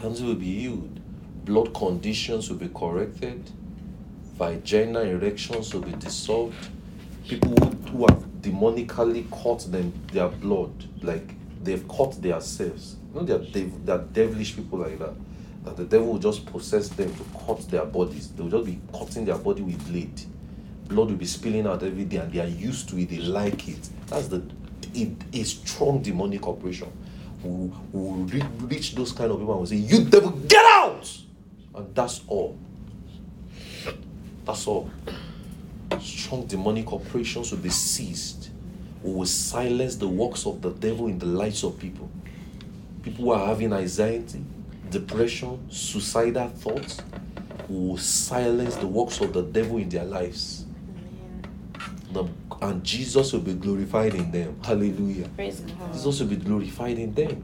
[0.00, 0.98] Cancer will be healed.
[1.44, 3.48] Blood conditions will be corrected.
[4.40, 6.70] Vaginal erections will be dissolved.
[7.28, 7.50] People
[7.90, 10.72] who, have demonically caught them their blood,
[11.02, 12.96] like they've caught themselves.
[13.12, 15.12] You know, they're, dev- they're devilish people like that.
[15.64, 18.30] That the devil will just possess them to cut their bodies.
[18.30, 20.22] They will just be cutting their body with blade.
[20.88, 23.10] Blood will be spilling out every day, and they are used to it.
[23.10, 23.90] They like it.
[24.06, 24.42] That's the
[24.96, 26.90] a, a strong demonic operation.
[27.44, 28.24] Will will
[28.66, 31.12] reach those kind of people and will say, "You devil, get out!"
[31.74, 32.58] And that's all.
[34.44, 34.90] That's all.
[36.00, 38.48] Strong demonic operations will be seized.
[39.02, 42.08] We will silence the works of the devil in the lives of people.
[43.02, 44.42] People who are having anxiety,
[44.90, 46.98] depression, suicidal thoughts,
[47.68, 50.64] we will silence the works of the devil in their lives.
[52.12, 52.24] The-
[52.62, 54.56] and Jesus will be glorified in them.
[54.62, 55.28] Hallelujah.
[55.28, 55.92] Praise God.
[55.94, 57.42] Jesus will be glorified in them.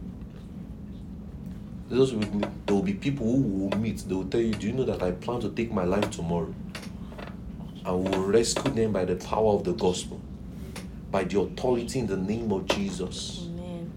[1.88, 3.98] Jesus will be, there will be people who will meet.
[4.06, 6.52] They will tell you, Do you know that I plan to take my life tomorrow?
[7.86, 10.20] And we will rescue them by the power of the gospel,
[11.12, 13.44] by the authority in the name of Jesus.
[13.46, 13.92] Amen.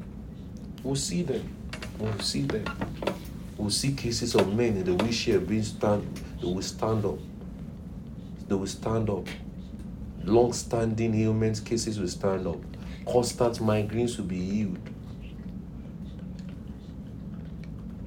[0.84, 1.56] We'll see them.
[1.98, 2.66] We'll see them.
[3.58, 6.22] We'll see cases of men in the wheelchair being stand.
[6.40, 7.18] They will stand up.
[8.48, 9.28] They will stand up.
[10.24, 12.60] Long-standing ailments cases will stand up.
[13.12, 14.80] Constant migraines will be healed.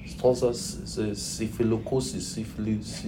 [0.06, 0.78] Sponsors
[1.20, 3.02] syphilocosis, syphilis,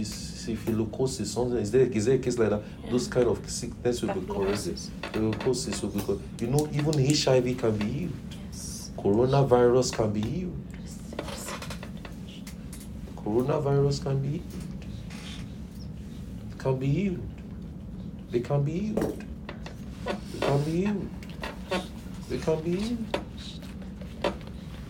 [0.45, 1.59] syphilocosis, something.
[1.59, 2.63] Is there, is there a case like that?
[2.91, 4.79] Those kind of sickness will be corrected.
[4.79, 6.41] Syphilocosis will be corrected.
[6.41, 8.13] You know, even HIV can be healed.
[8.51, 8.91] Yes.
[8.99, 10.61] Coronavirus can be healed.
[13.17, 14.43] Coronavirus can be healed.
[16.59, 17.21] Can be healed.
[18.31, 19.25] They can be healed.
[20.05, 21.09] They can be healed.
[22.29, 23.19] They can be healed.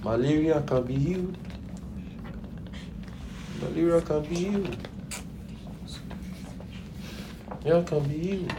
[0.02, 1.38] Malaria can be healed.
[3.60, 4.88] Malaria can be healed.
[7.64, 8.52] Yeah, can be healed.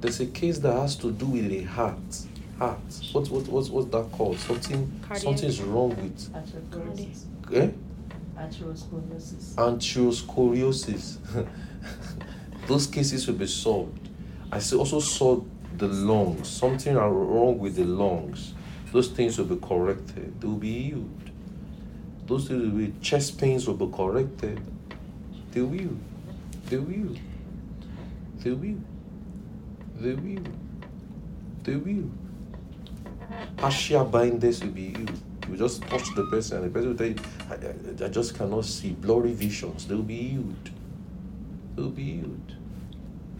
[0.00, 1.98] There's a case that has to do with the heart.
[2.58, 2.78] Heart.
[3.12, 4.38] What what what's what's that called?
[4.38, 5.22] Something Cardiac.
[5.22, 7.24] something's wrong with Atherosclerosis.
[7.54, 7.70] eh?
[8.38, 9.54] Atherosclerosis.
[9.56, 11.18] Angioscoliosis.
[12.66, 14.08] Those cases will be solved.
[14.52, 15.42] I see- also saw
[15.76, 16.48] the lungs.
[16.48, 18.54] Something are wrong with the lungs.
[18.92, 20.40] Those things will be corrected.
[20.40, 21.10] They will be healed.
[22.26, 24.60] Those things will be chest pains will be corrected.
[25.52, 25.96] They will.
[26.68, 27.16] They will.
[28.38, 28.80] They will.
[29.98, 30.44] They will.
[31.62, 32.10] They will.
[33.56, 35.20] Partial blindness will be healed.
[35.48, 37.16] You just touch the person, and the person will tell you,
[37.50, 38.90] I, I, I just cannot see.
[38.90, 40.70] Blurry visions, they'll be healed.
[41.76, 42.54] They'll be healed.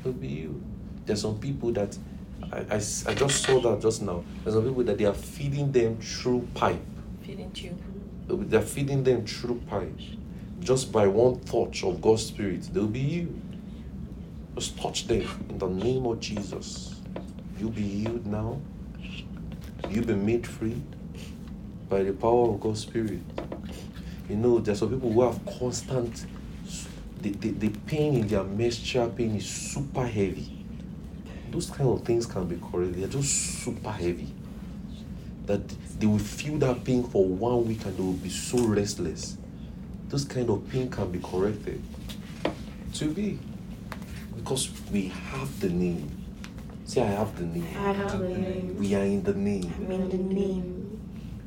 [0.02, 0.62] They'll be healed.
[1.04, 1.96] There's some people that
[2.52, 4.24] I I just saw that just now.
[4.44, 6.80] There's some people that they are feeding them through pipe.
[7.22, 7.78] Feeding tube.
[8.28, 9.98] They're feeding them through pipe.
[10.60, 13.40] Just by one touch of God's Spirit, they'll be healed.
[14.56, 16.94] Just touch them in the name of Jesus.
[17.58, 18.60] You'll be healed now.
[19.88, 20.82] You'll be made free
[21.88, 23.20] by the power of God's Spirit.
[24.28, 26.26] You know, there's some people who have constant,
[27.20, 30.64] the, the, the pain in their menstrual pain is super heavy.
[31.50, 32.96] Those kind of things can be corrected.
[32.96, 34.34] They're just super heavy.
[35.46, 35.68] That
[36.00, 39.38] they will feel that pain for one week and they will be so restless.
[40.08, 41.82] Those kind of pain can be corrected.
[42.94, 43.38] To be.
[44.36, 46.10] Because we have the name.
[46.84, 47.66] Say, I have the name.
[47.76, 48.76] I have the name.
[48.78, 49.72] We are in the name.
[49.76, 51.00] I'm in the name.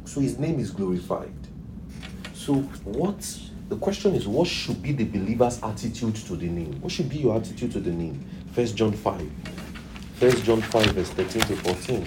[0.03, 1.33] So his name is glorified.
[2.33, 3.39] So what
[3.69, 6.81] the question is what should be the believer's attitude to the name?
[6.81, 8.25] What should be your attitude to the name?
[8.53, 9.31] First John 5.
[10.15, 12.05] First John 5 verse 13 to 14.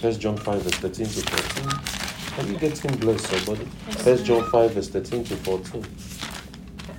[0.00, 1.97] First John 5 verse 13 to 14.
[2.38, 3.64] Are you getting blessed, somebody?
[4.04, 5.82] First John 5 verse 13 to 14.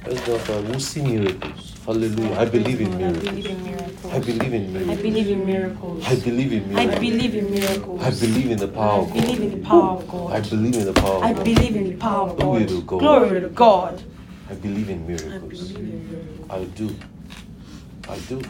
[0.04, 0.70] First John 5.
[0.70, 1.76] We'll see miracles.
[1.86, 2.36] Hallelujah.
[2.36, 3.26] I believe in miracles.
[3.26, 4.14] I believe in miracles.
[4.14, 4.74] I believe in
[5.48, 6.06] miracles.
[6.06, 6.76] I believe in miracles.
[6.76, 8.02] I believe in miracles.
[8.02, 8.02] believe.
[8.02, 9.40] I believe in the power I of believe God.
[9.40, 10.34] in the power of God.
[10.34, 11.24] I believe in the power of God.
[11.24, 12.44] I believe in the power of God.
[12.44, 13.00] Glory to God.
[13.00, 14.04] Glory to God.
[14.50, 15.72] I believe in miracles.
[15.72, 16.48] believe in miracles.
[16.50, 16.96] I do.
[18.10, 18.42] I do.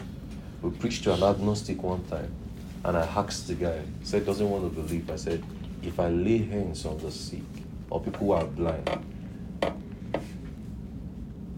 [0.62, 2.34] We preached to an agnostic one time,
[2.84, 3.78] and I asked the guy.
[4.00, 5.08] He said doesn't want to believe.
[5.08, 5.44] I said,
[5.82, 7.42] if I lay hands on the sick
[7.88, 8.88] or people who are blind,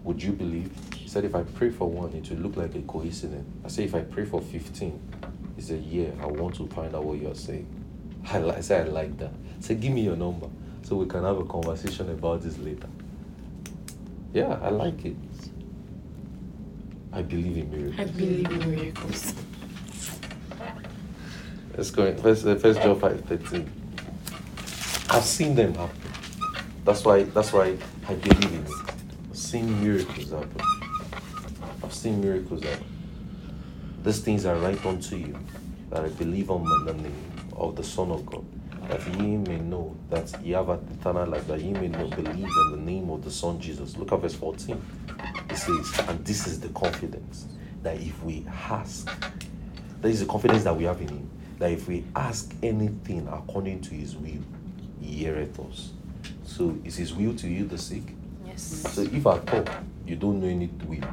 [0.03, 0.71] would you believe?
[0.95, 3.47] He said, if I pray for one, it will look like a coincidence.
[3.63, 4.99] I say, if I pray for 15,
[5.55, 7.67] he said, yeah, I want to find out what you're saying.
[8.31, 9.29] I, li- I said, I like that.
[9.31, 10.47] I said, give me your number
[10.81, 12.87] so we can have a conversation about this later.
[14.33, 15.15] Yeah, I like it.
[17.11, 17.99] I believe in miracles.
[17.99, 19.33] I believe in miracles.
[21.77, 22.17] Let's go in.
[22.17, 23.69] First, uh, first John five thirteen.
[25.13, 26.01] I've seen them happen.
[26.83, 27.23] That's why.
[27.23, 28.71] That's why I believe in it.
[29.29, 30.61] I've seen miracles happen.
[31.83, 32.85] I've seen miracles happen.
[34.03, 35.37] These things are right unto you
[35.91, 38.43] that I believe on the name of the Son of God,
[38.89, 42.71] that ye may know that ye have eternal life, that ye may know, believe in
[42.71, 43.95] the name of the Son Jesus.
[43.97, 44.81] Look at verse 14.
[45.49, 47.45] It says, and this is the confidence
[47.83, 49.07] that if we ask,
[50.01, 53.81] that is the confidence that we have in Him, that if we ask anything according
[53.81, 54.41] to His will,
[55.03, 55.91] heareth us.
[56.45, 58.03] So is His will to heal the sick?
[58.45, 58.61] Yes.
[58.93, 59.65] So if at all
[60.05, 61.03] you don't know any will,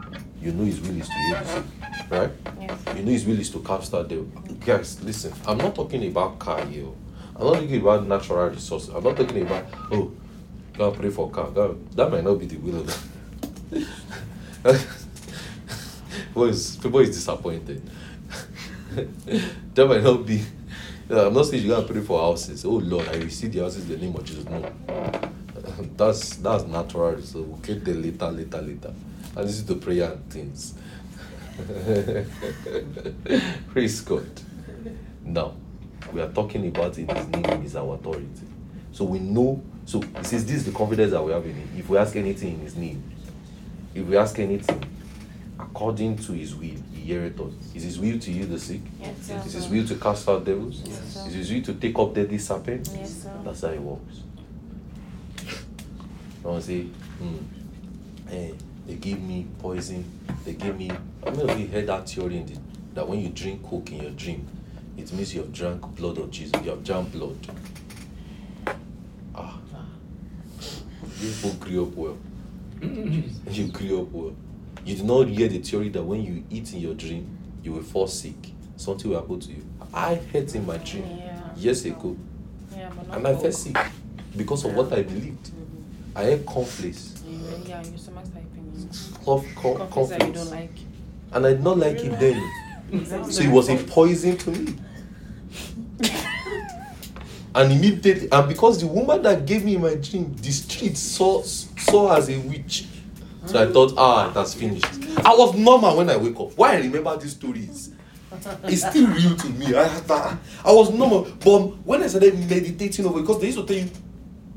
[0.40, 1.64] you know His will is to heal the sick,
[2.10, 2.30] right?
[2.60, 2.78] Yes.
[2.96, 4.26] You know His will is to cast out devil.
[4.64, 6.86] Guys, listen, I'm not talking about car here.
[7.36, 8.90] I'm not talking about natural resources.
[8.90, 10.12] I'm not talking about oh,
[10.76, 11.50] God pray for car.
[11.50, 12.86] God, that might not be the will of
[14.62, 14.80] God.
[16.28, 17.82] people is people is disappointed.
[19.74, 20.42] that might not be.
[21.10, 22.64] I'm not saying you gotta pray for houses.
[22.64, 24.44] Oh Lord, I receive the houses in the name of Jesus.
[24.44, 24.72] No,
[25.96, 27.20] that's that's natural.
[27.22, 28.94] So we'll get there later, later, later.
[29.36, 30.74] And this is the prayer and things.
[33.72, 34.28] Praise God.
[35.24, 35.54] Now,
[36.12, 38.28] we are talking about in His name, His our authority.
[38.92, 39.60] So we know.
[39.86, 41.68] So says this is the confidence that we have in Him.
[41.76, 43.02] If we ask anything in His name,
[43.96, 44.84] if we ask anything
[45.58, 46.76] according to His will,
[47.10, 47.52] He heareth us.
[47.74, 48.82] Is His will to heal the sick?
[49.00, 49.42] Yes, sir.
[49.44, 50.80] Is His will to cast out devils?
[50.84, 51.26] Yes, sir.
[51.26, 52.94] Is His will to take up deadly serpents?
[52.94, 53.32] Yes, sir.
[53.44, 54.20] That's how it works.
[56.40, 57.36] Someone say, hmm,
[58.30, 58.52] eh,
[58.86, 60.04] they give me poison.
[60.44, 60.88] They give me.
[61.26, 62.56] I mean, you heard that theory in the,
[62.94, 64.46] that when you drink coke in your dream,
[64.96, 66.62] it means you have drank blood of Jesus.
[66.62, 67.36] You have drank blood.
[69.34, 69.58] Ah,
[71.18, 72.18] you people grew up well.
[73.50, 74.36] you grew up well.
[74.84, 77.82] You did not hear the theory that when you eat in your dream, you will
[77.82, 78.34] fall sick.
[78.76, 79.64] Something will happen to you.
[79.92, 81.54] I heard in my dream Yeah.
[81.56, 82.16] years ago.
[82.74, 83.76] Yeah, And I felt sick
[84.36, 85.44] because of what I believed.
[85.48, 86.16] Mm-hmm.
[86.18, 87.22] I ate cornflakes,
[87.66, 88.88] Yeah, your stomach's typing.
[89.24, 90.70] cough, co- Coffees that you don't like.
[91.32, 92.50] and I did not like it then.
[93.30, 94.74] So it was a poison to me.
[97.54, 102.16] and immediately, and because the woman that gave me my dream, the street saw saw
[102.16, 102.86] as a witch.
[103.46, 104.84] So I thought, ah, that's finished.
[105.24, 106.52] I was normal when I wake up.
[106.56, 107.90] Why I remember these stories?
[108.64, 109.74] It's still real to me.
[109.74, 113.58] I, I, I was normal, but when I started meditating over, it, because they used
[113.58, 113.90] to tell you,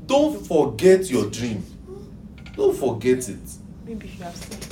[0.06, 1.64] don't forget your dream.
[2.56, 3.38] Don't forget it.
[3.84, 4.66] Maybe if you have said.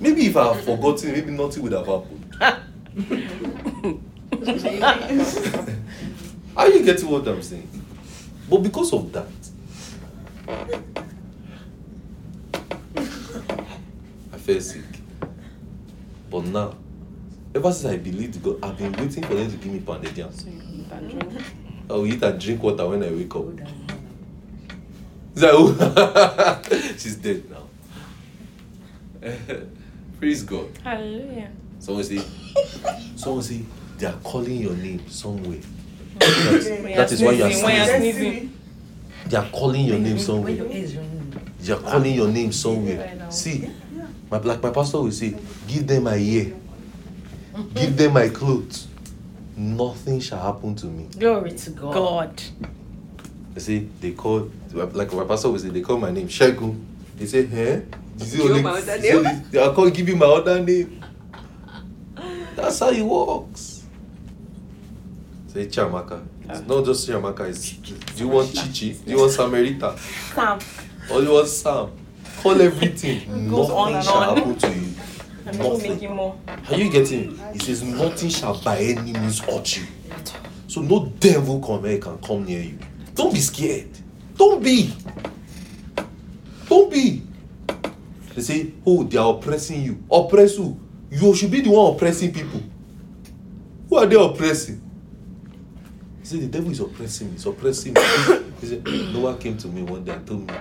[0.00, 2.24] Maybe if I have forgotten, maybe nothing would have happened.
[6.56, 7.68] Are you getting what I'm saying?
[8.48, 9.26] But because of that,
[14.48, 14.82] I sick.
[16.30, 16.74] But now,
[17.54, 20.32] ever since I believed God, I've been waiting for them to give me pounded yam.
[20.32, 20.86] So you eat.
[21.90, 23.44] I will eat and drink water when I wake up.
[25.34, 26.78] Is that who?
[26.98, 27.64] She's dead now.
[30.18, 30.66] Praise God.
[30.82, 31.50] Hallelujah.
[31.78, 32.20] Someone say,
[33.16, 33.62] someone say,
[33.98, 35.60] they are calling your name somewhere.
[36.18, 38.22] That- that is why you are Sneezing, when you're sneezing.
[38.32, 38.52] sneezing.
[39.26, 40.44] They are calling your name somewhere.
[40.44, 41.32] When your ears ring.
[41.60, 43.30] They are calling your name somewhere.
[43.30, 43.70] See,
[44.30, 45.34] my like my pastor will say,
[45.66, 46.54] give them my ear,
[47.74, 48.86] give them my clothes.
[49.56, 51.08] Nothing shall happen to me.
[51.18, 51.92] Glory to God.
[51.94, 52.42] God.
[53.54, 56.84] They say they call like my pastor will say they call my name Shegun.
[57.16, 57.80] They say, eh?
[58.20, 60.26] Is it Give only, my other is it only- they are call give you my
[60.26, 61.02] other name.
[62.54, 63.84] That's how it works.
[65.52, 66.24] Say Chiamaka.
[66.48, 67.48] It's not just Chiamaka.
[67.48, 68.92] It's do you want Chichi?
[68.94, 69.98] Do you want Samarita?
[70.34, 70.58] Sam.
[71.10, 71.90] Or you want Sam?
[72.42, 73.48] Call everything.
[73.50, 74.36] goes on Nothing and shall on.
[74.36, 74.94] happen to you.
[75.46, 76.14] I'm Nothing.
[76.14, 76.38] more.
[76.70, 77.32] Are you getting?
[77.38, 77.52] it?
[77.54, 79.84] He says nothing shall by any means hurt you.
[80.68, 82.78] So no devil come here can come near you.
[83.14, 83.88] Don't be scared.
[84.36, 84.92] Don't be.
[86.68, 87.22] Don't be.
[88.34, 90.04] They say, oh, they are oppressing you.
[90.10, 90.78] Oppress who?
[91.10, 92.60] You should be the one oppressing people.
[93.88, 94.80] Who are they oppressing?
[96.20, 97.32] He said, the devil is oppressing me.
[97.32, 98.00] He's oppressing me.
[98.60, 100.54] he said, Noah came to me one day and told me,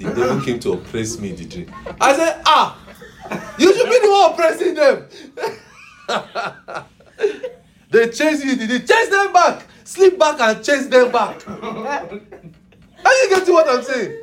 [0.00, 1.74] the devil came to oppress me in the dream.
[2.00, 2.78] I said, ah,
[3.58, 5.06] you should be the one oppressing them.
[7.90, 9.66] they chase you, they chase them back.
[9.84, 11.46] Sleep back and chase them back.
[11.48, 14.22] Are you getting what I'm saying?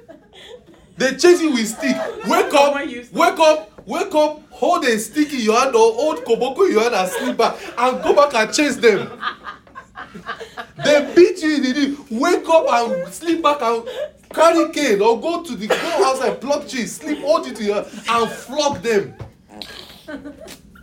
[0.97, 1.95] They chase you with stick.
[2.25, 2.73] Wake up,
[3.11, 6.84] wake up, wake up, hold a stick in your hand or hold koboko in your
[6.84, 9.21] hand and sleep back and go back and chase them.
[10.84, 11.97] They beat you in the knee.
[12.19, 13.84] Wake up and sleep back and
[14.34, 17.86] carry cane or go to the go outside, pluck cheese, sleep, hold it to your
[18.09, 19.15] and flog them.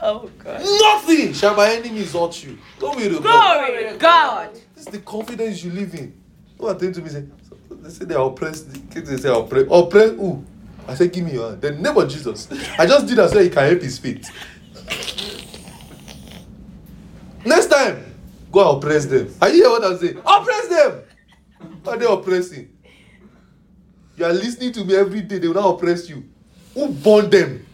[0.01, 0.61] Oh God.
[0.61, 2.59] Nothing shall by enemies hurt you.
[2.79, 4.53] Don't be the Glory to God.
[4.75, 6.13] This is the confidence you live in.
[6.61, 7.25] No one to me say,
[7.71, 8.71] they say they are oppressed.
[8.71, 9.69] The kids they say oppressed.
[9.71, 10.45] Oppressed who?
[10.87, 11.63] I say, give me your hand.
[11.63, 12.51] The name of Jesus.
[12.79, 14.31] I just did that so he can help his feet.
[17.47, 18.05] Next time,
[18.53, 19.35] go and oppress them.
[19.41, 20.19] Are you hear what I'm saying?
[20.19, 21.03] Oppress them.
[21.87, 22.74] Are they oppressing?
[24.17, 25.39] You are listening to me every day.
[25.39, 26.25] They will not oppress you.
[26.75, 27.67] Who born them?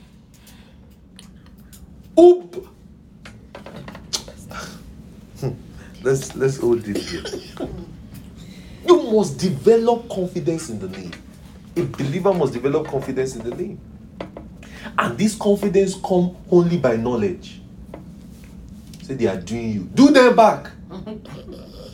[2.17, 2.43] Who?
[2.45, 2.69] b-
[5.41, 5.51] hmm.
[6.03, 7.25] let's let's hold it here.
[8.87, 11.13] You must develop confidence in the name.
[11.77, 13.81] A believer must develop confidence in the name.
[14.99, 17.61] And this confidence come only by knowledge.
[19.03, 19.81] Say they are doing you.
[19.95, 20.71] Do them back.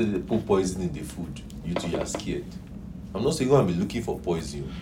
[0.00, 1.42] Say they put poison in the food.
[1.62, 2.46] You two are scared.
[3.14, 4.62] I'm not saying go and be looking for poison.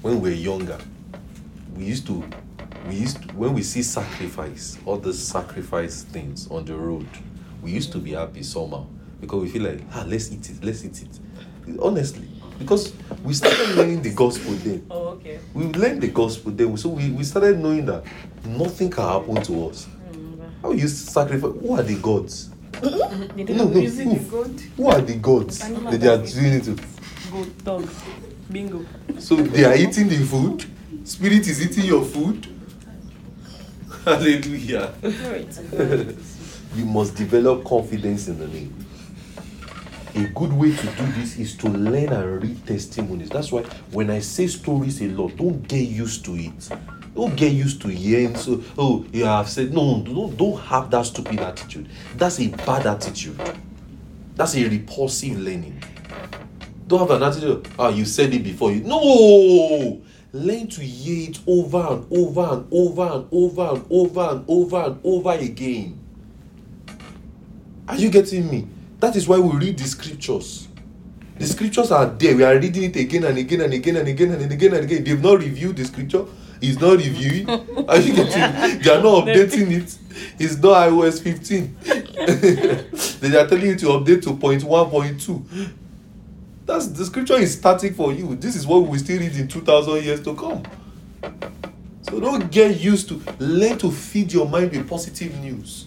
[0.00, 0.78] when we were younger,
[1.76, 2.24] we used to
[2.88, 7.06] we used to, when we see sacrifice all the sacrifice things on the road
[7.62, 8.86] we used to be happy somehow
[9.20, 11.20] because we feel like ah let's eat it let's eat it
[11.78, 15.40] honestly because we started learning the gospel then Oh, okay.
[15.52, 18.04] we learned the gospel then so we, we started knowing that
[18.46, 19.88] nothing can happen to us
[20.64, 22.48] how you sacrifice who are the gods
[22.80, 24.44] They no no who,
[24.76, 26.76] who are the gods that they are doing it to
[27.30, 27.88] Goat, dog,
[28.50, 28.84] bingo.
[29.18, 30.64] So they are eating the food.
[31.04, 32.46] Spirit is eating your food.
[34.04, 34.94] Hallelujah.
[36.76, 38.86] You must develop confidence in the name.
[40.14, 43.30] A good way to do this is to learn and read testimonies.
[43.30, 46.70] That's why when I say stories a lot, don't get used to it.
[47.14, 51.06] Don't get used to hearing so oh yeah I've said no don't don't have that
[51.06, 51.88] stupid attitude.
[52.16, 53.40] That's a bad attitude.
[54.34, 55.82] That's a repulsive learning.
[56.88, 57.68] Don't have an attitude.
[57.78, 58.72] Ah, you said it before.
[58.72, 60.02] You no.
[60.32, 64.82] Learn to hear it over and over and over and over and over and over
[64.82, 66.00] and over again.
[67.86, 68.66] Are you getting me?
[68.98, 70.66] That is why we read the scriptures.
[71.38, 72.34] The scriptures are there.
[72.34, 75.04] We are reading it again and again and again and again and again and again.
[75.04, 76.24] They've not reviewed the scripture.
[76.66, 77.48] It's not reviewing.
[77.50, 78.80] Are you getting?
[78.80, 79.98] They are not updating it.
[80.38, 81.76] It's not iOS 15.
[83.20, 85.44] they are telling you to update to point one, point two.
[86.64, 88.34] That's the scripture is static for you.
[88.36, 90.62] This is what we still read in 2000 years to come.
[92.02, 95.86] So don't get used to learn to feed your mind with positive news.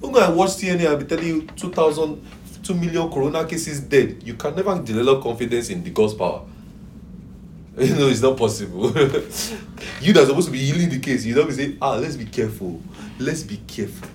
[0.00, 2.26] Don't go and watch CNN and be telling you 2,000,
[2.64, 4.22] 2 million corona cases dead.
[4.24, 6.42] You can never develop confidence in the God's power.
[7.78, 8.86] You know, it's not possible.
[10.00, 12.24] you that's supposed to be healing the case, you don't be saying, ah, let's be
[12.24, 12.80] careful.
[13.18, 14.08] Let's be careful.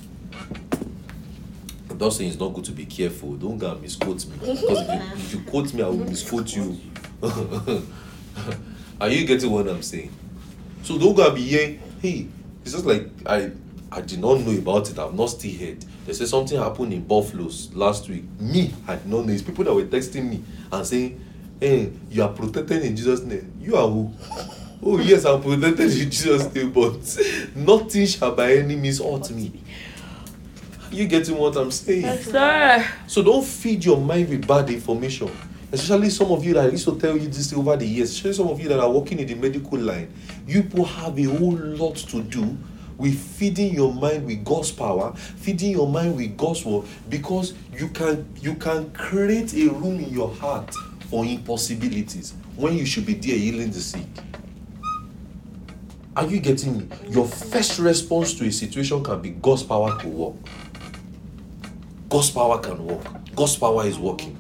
[1.87, 3.33] I'm not saying it's not good to be careful.
[3.35, 4.35] Don't go and misquote me.
[4.39, 6.75] Because if you, if you quote me, I will misquote you.
[8.99, 10.11] Are you getting what I'm saying?
[10.81, 11.79] So don't go and be here.
[12.01, 12.27] hey,
[12.63, 13.51] it's just like I
[13.91, 15.85] I did not know about it, I've not still heard.
[16.07, 18.23] They say something happened in Buffalo's last week.
[18.39, 19.33] Me, I did not know.
[19.33, 21.19] It's people that were texting me and saying,
[21.61, 23.53] Hey, you are protected in Jesus' name.
[23.61, 24.11] You are who?
[24.81, 26.97] Oh yes, I'm protected in Jesus' name, but
[27.55, 29.61] nothing shall by any means hurt me.
[30.91, 32.01] You getting what I'm saying?
[32.01, 32.83] Yes, Sir.
[33.05, 35.29] So don't feed your mind with bad information.
[35.71, 38.33] Especially some of you that I used to tell you this over the years, especially
[38.33, 40.11] some of you that are working in the medical line.
[40.47, 42.57] You people have a whole lot to do
[42.97, 47.87] with feeding your mind with God's power, feeding your mind with God's word, because you
[47.89, 50.75] can you can create a room in your heart
[51.11, 54.07] for impossibilities when you should be there healing the sick.
[56.15, 56.87] Are you getting me?
[57.09, 60.35] Your first response to a situation can be God's power to work.
[62.07, 63.05] God's power can work.
[63.35, 64.37] God's power is working.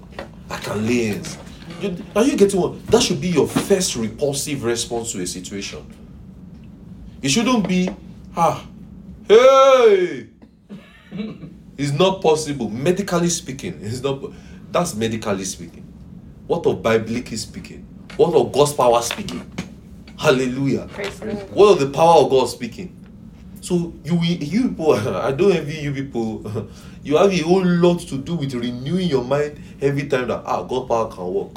[0.49, 1.37] I can lay hands.
[2.15, 2.87] Are you getting what?
[2.87, 5.85] That should be your first repulsive response to a situation.
[7.21, 7.89] It shouldn't be,
[8.37, 8.65] ah,
[9.27, 10.27] hey.
[11.77, 12.69] It's not possible.
[12.69, 14.21] Medically speaking, it's not.
[14.71, 15.80] That's medically speaking.
[16.51, 17.87] What of biblically speaking?
[18.17, 19.49] What of God's power speaking?
[20.19, 20.85] Hallelujah.
[20.91, 21.17] Praise
[21.53, 22.93] What of the power of God speaking?
[23.61, 24.91] So you you people,
[25.29, 26.67] I don't envy you people.
[27.03, 30.61] You have a whole lot to do with renewing your mind every time that ah
[30.63, 31.55] God power can work.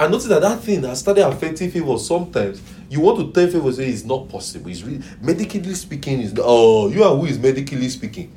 [0.00, 2.60] I noticed that that thing has started affecting people sometimes.
[2.90, 4.68] You want to tell people say it's not possible.
[4.68, 6.22] It's really medically speaking.
[6.22, 8.32] Is oh you are who is medically speaking.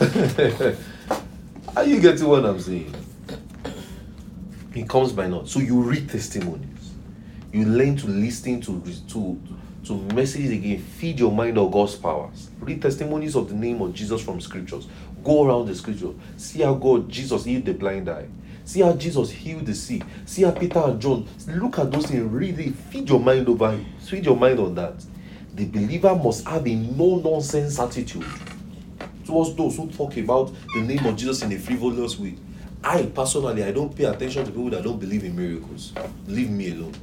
[1.76, 2.92] Are you getting what I'm saying?
[4.74, 5.48] It comes by not.
[5.48, 6.94] So you read testimonies.
[7.52, 9.40] You learn to listen to to
[9.84, 10.80] to messages again.
[10.80, 12.50] Feed your mind on God's powers.
[12.58, 14.88] Read testimonies of the name of Jesus from scriptures.
[15.22, 16.10] Go around the scripture.
[16.36, 18.26] See how God Jesus healed the blind eye.
[18.64, 20.02] See how Jesus healed the sick.
[20.26, 21.28] See how Peter and John.
[21.46, 22.30] Look at those things.
[22.32, 22.74] Read it.
[22.74, 23.78] Feed your mind over.
[24.00, 25.04] Feed your mind on that.
[25.54, 28.26] The believer must have a no nonsense attitude
[29.30, 32.34] towards those who talk about the name of Jesus in a frivolous way.
[32.82, 35.92] I personally, I don't pay attention to people that don't believe in miracles.
[36.26, 36.94] Leave me alone.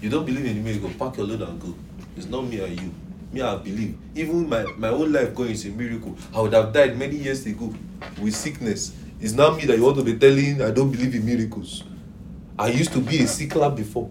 [0.00, 1.74] You don't believe in the miracle, pack your load and go.
[2.16, 2.94] It's not me and you.
[3.30, 3.98] Me, I believe.
[4.14, 6.16] Even my, my own life going is a miracle.
[6.34, 7.74] I would have died many years ago
[8.20, 8.94] with sickness.
[9.20, 11.84] It's not me that you want to be telling I don't believe in miracles.
[12.58, 14.10] I used to be a sickler before.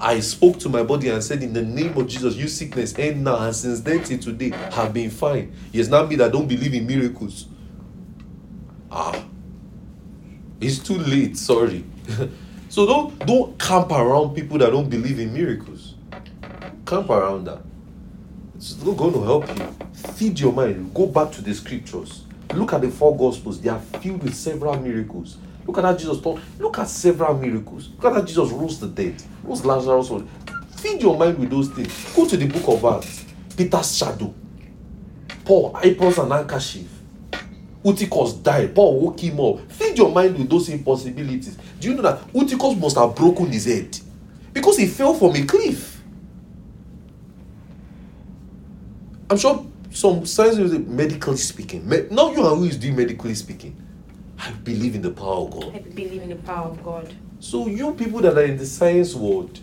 [0.00, 3.24] I spoke to my body and said, In the name of Jesus, you sickness end
[3.24, 3.38] now.
[3.38, 5.52] And since then till today, have been fine.
[5.72, 7.46] It's not me that don't believe in miracles.
[8.90, 9.24] Ah.
[10.60, 11.84] It's too late, sorry.
[12.68, 15.94] so don't don't camp around people that don't believe in miracles.
[16.86, 17.60] Camp around that.
[18.56, 19.76] It's not going to help you.
[20.14, 20.92] Feed your mind.
[20.94, 22.24] Go back to the scriptures.
[22.54, 23.60] Look at the four gospels.
[23.60, 25.36] They are filled with several miracles.
[25.68, 26.40] Look at how Jesus taught.
[26.58, 27.90] Look at several miracles.
[27.90, 29.22] Look at how Jesus rose the dead.
[29.44, 30.10] Rose Lazarus.
[30.78, 32.14] Feed your mind with those things.
[32.16, 33.26] Go to the book of Acts.
[33.54, 34.34] Peter's shadow.
[35.44, 36.88] Paul, aprons and handkerchief.
[37.84, 38.74] Eutychus died.
[38.74, 39.70] Paul woke him up.
[39.70, 41.58] Feed your mind with those impossibilities.
[41.78, 43.98] Do you know that Eutychus must have broken his head?
[44.54, 46.00] Because he fell from a cliff.
[49.28, 51.86] I'm sure some science medically speaking.
[51.86, 53.76] Me- now you are who is doing medically speaking.
[54.38, 55.74] I believe in the power of God.
[55.74, 57.14] I believe in the power of God.
[57.40, 59.60] So you people that are in the science world,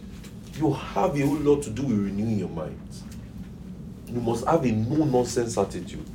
[0.55, 3.03] you have a whole lot to do with renewing your minds.
[4.07, 6.05] You must have a no-nonsense attitude.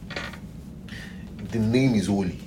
[1.51, 2.39] The name is holy.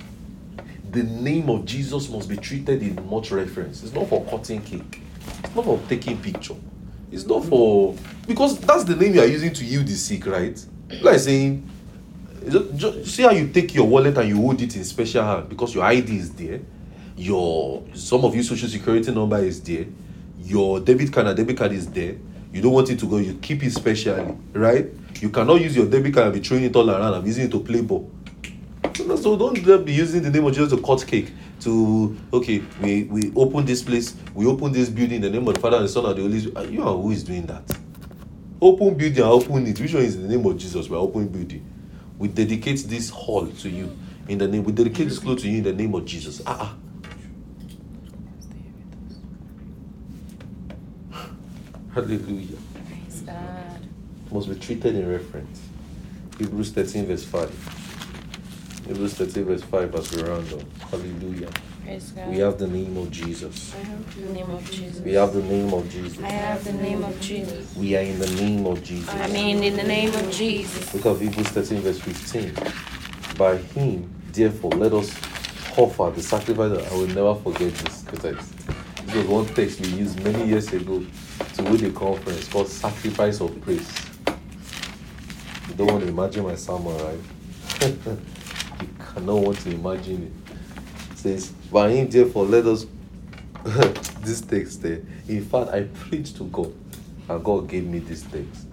[0.90, 3.82] The name of Jesus must be treated in much reference.
[3.82, 5.00] It's not for cutting cake.
[5.42, 6.56] It's not for taking picture.
[7.12, 7.94] It's not for
[8.26, 10.64] because that's the name you are using to heal the sick, right?
[11.02, 11.68] Like saying,
[12.48, 15.48] ju- ju- see how you take your wallet and you hold it in special hand
[15.48, 16.60] because your ID is there
[17.16, 19.86] your some of your social security number is there
[20.44, 22.16] your debit card and debit card is there.
[22.52, 24.86] You don't want it to go you keep it specially right?
[25.20, 27.50] You cannot use your debit card and be throwing it all around i'm using it
[27.52, 28.10] to play ball.
[28.94, 33.32] So don't be using the name of jesus to cut cake to okay we we
[33.36, 35.88] open this place we open this building in the name of the father and the
[35.88, 36.56] son and the holy spirit.
[36.56, 37.62] Ah, you are who is doing that?
[38.60, 39.80] Open building and open it.
[39.80, 40.88] Which one is the name of jesus?
[40.88, 41.73] We are opening building
[42.18, 43.96] we dedicate this hall to you
[44.28, 46.58] in the name we dedicate this clothes to you in the name of jesus ah
[46.60, 46.76] ah
[51.94, 52.58] Hallelujah.
[54.32, 55.62] Must be treated in reference.
[56.38, 57.83] Hebrews 13, verse 5.
[58.86, 60.60] Hebrews 13, verse 5 as we round up.
[60.90, 61.48] Hallelujah.
[61.82, 62.28] Praise God.
[62.28, 63.74] We have the name of Jesus.
[63.74, 65.00] I have the name of Jesus.
[65.00, 66.22] We have the name of Jesus.
[66.22, 67.76] I have the name of Jesus.
[67.76, 69.08] We are in the name of Jesus.
[69.08, 70.92] I mean, in the name of Jesus.
[70.94, 72.54] Look at Hebrews 13, verse 15.
[73.38, 75.14] By him, therefore, let us
[75.78, 76.92] offer the sacrifice.
[76.92, 78.54] I will never forget this text.
[79.06, 81.02] This was one text we used many years ago
[81.54, 83.90] to hold a conference called Sacrifice of Praise.
[85.68, 88.18] You don't want to imagine my sermon, right?
[89.14, 91.16] cannot want to imagine it.
[91.16, 92.86] Says, By him, therefore, let us.
[94.20, 95.00] this text there.
[95.28, 96.74] In fact, I preached to God,
[97.28, 98.66] and God gave me this text.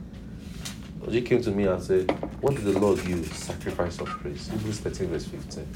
[1.10, 2.12] He came to me and said,
[2.42, 3.26] What did the Lord give?
[3.34, 4.50] Sacrifice of praise.
[4.50, 5.68] Hebrews 13, verse 15.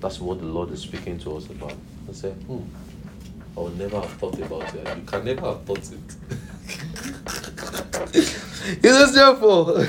[0.00, 1.74] That's what the Lord is speaking to us about.
[2.08, 2.62] I said, Hmm,
[3.56, 4.86] I would never have thought about it.
[4.96, 6.16] You can never have thought it.
[8.14, 9.82] it is therefore.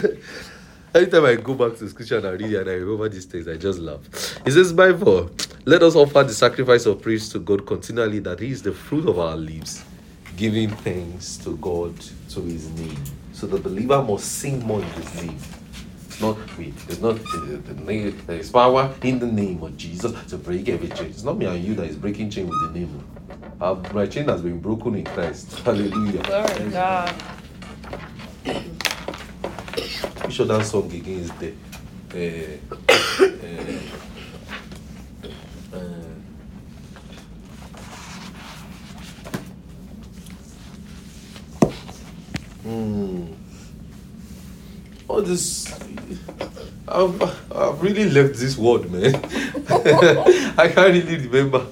[0.94, 3.56] Anytime I go back to scripture and I read and I remember these things, I
[3.56, 4.02] just laugh.
[4.46, 5.32] It says, Bible,
[5.64, 9.08] let us offer the sacrifice of praise to God continually, that He is the fruit
[9.08, 9.86] of our lips,
[10.36, 11.98] giving thanks to God
[12.32, 12.98] to His name.
[13.32, 15.38] So the believer must sing more in His name.
[16.20, 16.74] Not we.
[16.90, 18.22] It's not the, the name.
[18.28, 21.08] There is power in the name of Jesus to break every chain.
[21.08, 23.02] It's not me and you that is breaking chain with the name.
[23.62, 25.58] Our, my chain has been broken in Christ.
[25.60, 26.22] Hallelujah.
[26.24, 27.16] Glory to God.
[30.26, 31.54] Which other song again is there?
[32.14, 32.18] Uh,
[32.72, 33.26] uh,
[35.74, 35.80] uh,
[42.64, 43.26] hmm.
[45.08, 45.74] All this,
[46.88, 47.22] I've,
[47.52, 49.16] I've really left this world, man.
[50.58, 51.66] I can't really remember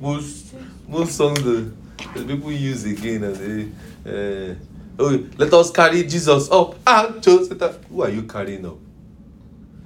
[0.00, 0.54] most
[0.86, 1.42] most songs.
[1.42, 1.72] that,
[2.14, 4.54] the people use again and they, uh,
[4.98, 7.78] Oh, let us carry Jesus up and Joseph.
[7.88, 8.76] Who are you carrying up?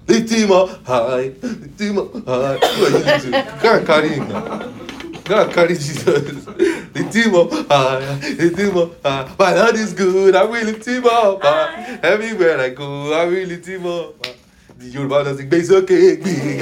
[0.09, 2.57] Lift him up high, lift him up high.
[2.57, 3.31] Who are you lifting?
[3.31, 4.73] Go and carry him now.
[5.25, 6.47] Go and carry Jesus.
[6.47, 9.35] Lift him up high, lift him up high.
[9.39, 11.99] My Lord is good, I will lift him up high.
[12.03, 14.35] Everywhere I go, I will lift him up high.
[14.79, 16.59] The Yoruba does it, gbé sókè, gbé.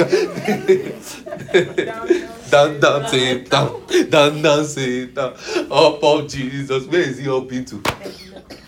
[2.50, 5.32] Down, down, say down, down, down, say down.
[5.70, 7.80] Up of Jesus, where is he up into?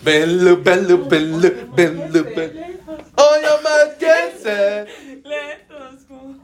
[0.03, 2.63] Bello, bello, bello, bello, bello.
[3.17, 5.25] Oh, your man gets it.
[5.25, 6.35] Let us go.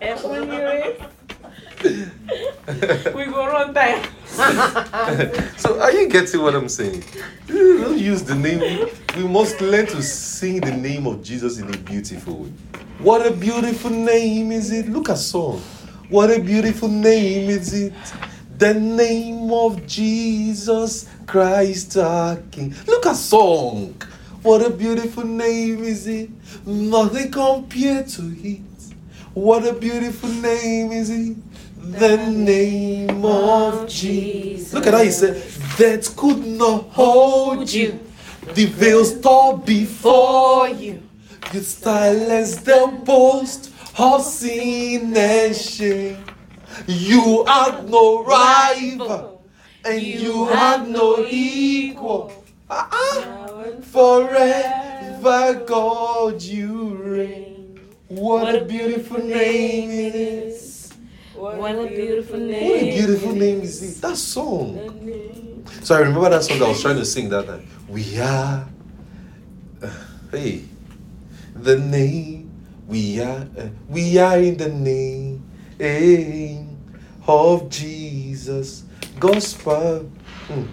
[0.00, 1.00] Everyone hear it?
[3.14, 4.02] we go run time.
[5.56, 7.04] So, are you getting what I'm saying?
[7.46, 8.88] Don't use the name.
[9.16, 12.52] We must learn to sing the name of Jesus in a beautiful way.
[12.98, 14.88] What a beautiful name is it?
[14.88, 15.60] Look at song.
[16.08, 17.92] What a beautiful name is it?
[18.58, 22.74] The name of Jesus Christ our King.
[22.88, 24.02] Look at song.
[24.42, 26.28] What a beautiful name is it?
[26.66, 28.60] Nothing compared to it.
[29.32, 31.36] What a beautiful name is it?
[32.00, 34.72] The name of Jesus.
[34.74, 35.36] Look at how he said,
[35.78, 38.00] that could not hold you.
[38.54, 41.00] The veils tore before you.
[41.52, 46.24] You silenced the boast of sin and shame.
[46.86, 49.44] You have no rival,
[49.84, 52.32] and you have no equal.
[52.70, 53.48] Ah-ah.
[53.82, 57.80] Forever, God, you reign.
[58.08, 60.92] What a beautiful name it is.
[61.34, 62.68] What a beautiful name.
[62.68, 62.94] What a name.
[62.94, 64.00] beautiful name is it?
[64.02, 64.76] That song.
[65.82, 67.66] So I remember that song that I was trying to sing that time.
[67.88, 68.66] We are,
[69.82, 69.90] uh,
[70.32, 70.64] hey,
[71.54, 72.50] the name.
[72.88, 75.44] We are, uh, we are in the name
[75.78, 76.64] eh,
[77.28, 78.84] of Jesus.
[79.20, 80.10] Gospel.
[80.48, 80.68] Mm.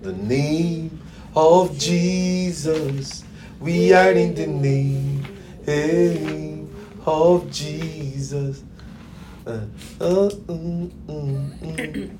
[0.00, 0.98] The name
[1.36, 3.24] of Jesus.
[3.60, 5.26] We are in the name
[5.66, 6.58] eh,
[7.06, 8.64] of Jesus.
[9.46, 9.60] Uh,
[10.00, 12.18] uh, mm, mm, mm.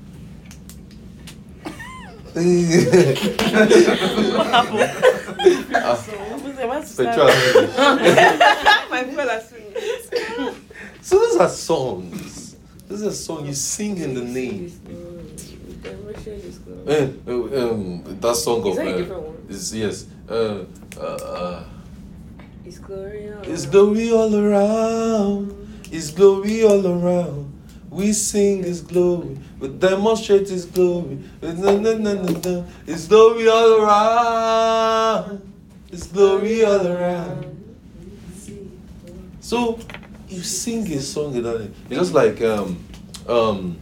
[6.95, 7.27] Petrol.
[8.89, 9.03] My.
[11.01, 12.42] So those are songs.
[12.87, 14.71] This is a song you sing in the name.
[16.87, 20.05] Uh, um, that song Is of that uh, is yes.
[20.29, 20.65] Uh,
[20.97, 21.63] uh, uh,
[22.65, 23.31] It's glory.
[23.43, 25.53] It's glory all around.
[25.91, 27.51] It's glory all around.
[27.89, 29.37] We sing His glory.
[29.59, 31.19] We demonstrate His glory.
[31.41, 35.53] It's glory all around.
[35.91, 37.49] It's glory all around.
[39.39, 39.79] So
[40.33, 41.69] you sing a song in that.
[41.89, 42.83] It's just like um
[43.27, 43.77] um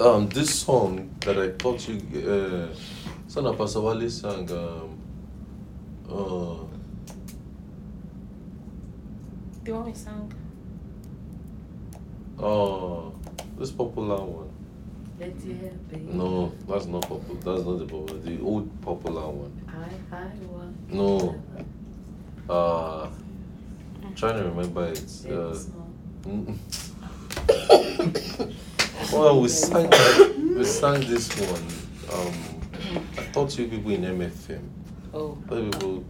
[0.00, 1.96] um this song that I taught you.
[2.20, 2.68] Uh,
[3.28, 4.50] son of Pastor Wale sang.
[4.50, 4.98] Um,
[6.08, 6.64] uh,
[9.64, 10.28] you want me to?
[12.42, 13.14] Oh,
[13.58, 14.48] this popular one.
[16.16, 17.40] No, that's not popular.
[17.40, 18.20] That's not the popular.
[18.20, 19.52] The old popular one.
[20.88, 21.40] No.
[22.48, 23.10] Uh,
[24.10, 25.04] I'm trying to remember it.
[25.30, 25.54] Uh,
[29.12, 29.88] well, we sang
[30.56, 31.64] we sang this one.
[32.12, 32.34] Um,
[33.16, 34.68] I thought you people in MFM.
[35.14, 35.38] Oh.
[35.48, 36.04] Other people.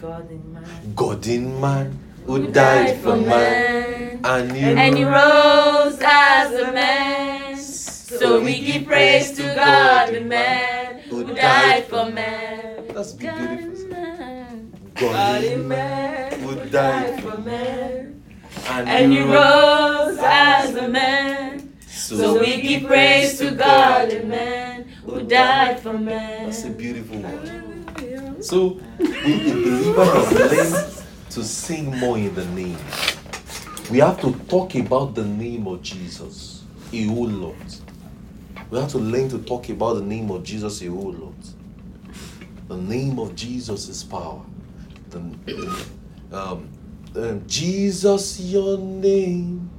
[0.00, 0.94] God in man.
[0.96, 1.96] God in man
[2.26, 6.00] who died for man, and he, And he rose.
[6.02, 7.56] as a man.
[7.56, 12.88] So we give praise to God, the man who died for man.
[12.88, 13.80] That's God beautiful.
[13.80, 14.72] in man.
[14.96, 16.31] God in man
[16.72, 18.22] died for man.
[18.66, 21.78] And you rose as a man.
[21.86, 26.46] So we give praise to God, the man who died for man.
[26.46, 28.42] That's a beautiful one.
[28.42, 32.78] So, we, the believer must learn to sing more in the name.
[33.90, 37.80] We have to talk about the name of Jesus a whole lot.
[38.70, 41.34] We have to learn to talk about the name of Jesus a whole lot.
[42.68, 44.42] The name of Jesus is power.
[45.10, 45.20] The,
[46.32, 46.68] um,
[47.14, 49.70] um, Jesus, your name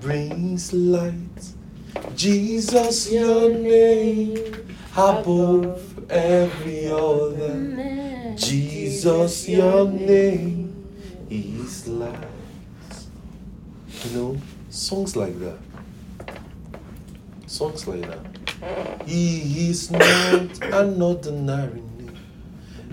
[0.00, 1.54] brings light.
[2.14, 4.36] Jesus, your name
[4.96, 8.34] above every other.
[8.36, 10.86] Jesus, your name
[11.30, 12.28] is light.
[14.04, 15.58] You know, songs like that.
[17.46, 19.06] Songs like that.
[19.06, 21.82] He is not an ordinary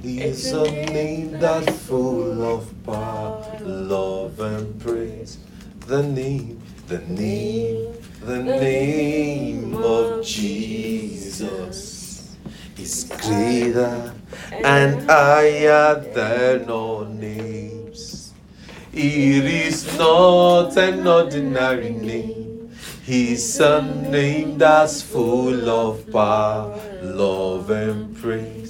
[0.03, 0.17] name.
[0.17, 5.38] He is a name that's full of power, love, and praise.
[5.88, 12.35] The name, the name, The name of Jesus
[12.77, 14.13] is greater
[14.51, 18.34] and higher than all names.
[18.91, 22.71] It is not an ordinary name.
[23.03, 23.81] He's a
[24.11, 28.68] name that's full of power, love, and praise.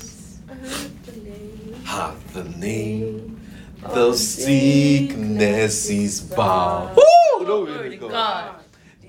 [1.92, 3.42] At the name,
[3.82, 6.96] the sickness is bound.
[6.96, 7.02] Woo!
[7.04, 8.12] Oh, Glory to God.
[8.12, 8.56] God.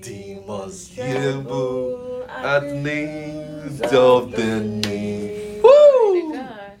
[0.01, 5.61] Demons tremble at names of the name.
[5.61, 6.33] Woo!
[6.33, 6.71] God.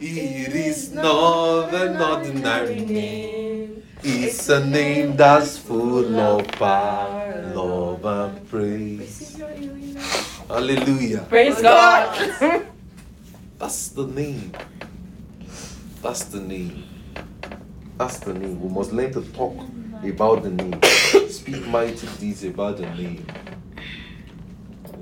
[0.00, 3.82] It is not an ordinary name.
[4.04, 9.36] It's a name that's full of power, love, and praise.
[10.48, 11.26] Hallelujah.
[11.28, 12.14] Praise God.
[13.58, 14.52] That's the name.
[16.08, 16.84] That's the name.
[17.98, 18.62] That's the name.
[18.62, 19.54] We must learn to talk
[20.02, 20.80] about the name.
[21.28, 23.26] Speak mighty deeds about the name.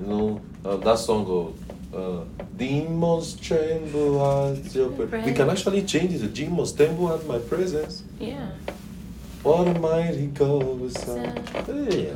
[0.01, 2.25] You know, uh, that song of uh,
[2.57, 5.25] Demons tremble at your presence.
[5.25, 8.03] We can actually change it to Demons tremble at my presence.
[8.19, 8.49] Yeah.
[9.43, 10.91] What a mighty God.
[11.69, 12.15] Yeah.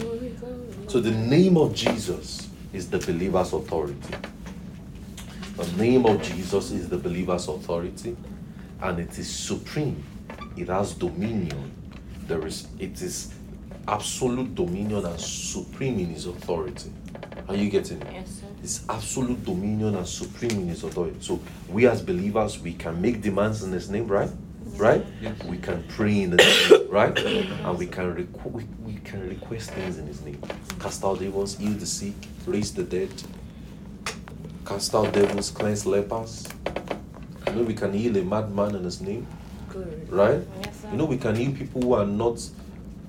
[0.89, 4.15] So the name of Jesus is the believer's authority.
[5.55, 8.17] The name of Jesus is the believer's authority,
[8.81, 10.03] and it is supreme.
[10.57, 11.71] It has dominion.
[12.27, 13.33] There is it is
[13.87, 16.91] absolute dominion and supreme in his authority.
[17.47, 18.07] Are you getting it?
[18.11, 18.47] Yes, sir.
[18.63, 21.17] It's absolute dominion and supreme in his authority.
[21.19, 21.39] So
[21.69, 24.29] we as believers we can make demands in his name, right?
[24.75, 25.05] Right?
[25.47, 27.17] We can pray in his name, right?
[27.17, 30.41] And we can requ- we, we can request things in his name.
[30.79, 32.13] Cast out devils, heal the sick,
[32.45, 33.09] raise the dead,
[34.65, 36.47] cast out devils, cleanse lepers.
[37.51, 39.27] You know we can heal a madman in his name,
[40.07, 40.39] right?
[40.39, 40.85] Oh, yes.
[40.89, 42.39] You know we can heal people who are not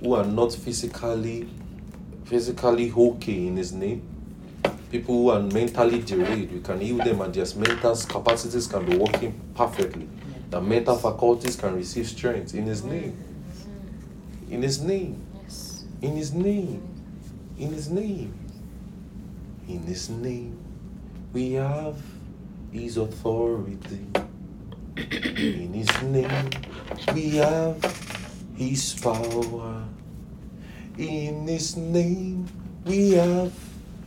[0.01, 1.48] who are not physically
[2.24, 4.02] physically okay in his name.
[4.90, 8.97] People who are mentally derailed, we can heal them and their mental capacities can be
[8.97, 10.09] working perfectly.
[10.51, 12.90] The mental faculties can receive strength in his mm-hmm.
[12.90, 13.12] name.
[13.12, 14.52] Mm-hmm.
[14.55, 15.24] In his name.
[15.44, 15.85] Yes.
[16.02, 16.82] In his name.
[17.59, 18.35] In his name.
[19.69, 20.59] In his name.
[21.32, 21.97] We have
[22.73, 24.05] his authority.
[24.97, 26.51] In his name.
[27.14, 27.81] We have
[28.56, 29.85] his power.
[30.98, 32.47] In his name.
[32.85, 33.52] We have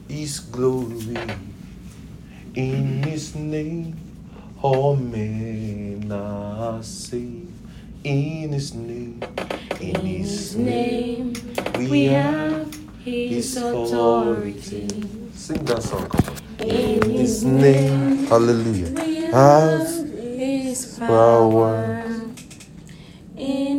[0.07, 1.17] his glory.
[2.55, 3.95] In his name.
[4.61, 7.51] All men are saved.
[8.03, 9.21] In his name.
[9.81, 11.33] In his name.
[11.77, 14.87] We have his authority.
[15.33, 16.67] Sing that song, come on.
[16.67, 18.89] In his name, hallelujah,
[19.31, 20.05] have
[20.76, 22.03] his power.
[23.38, 23.74] In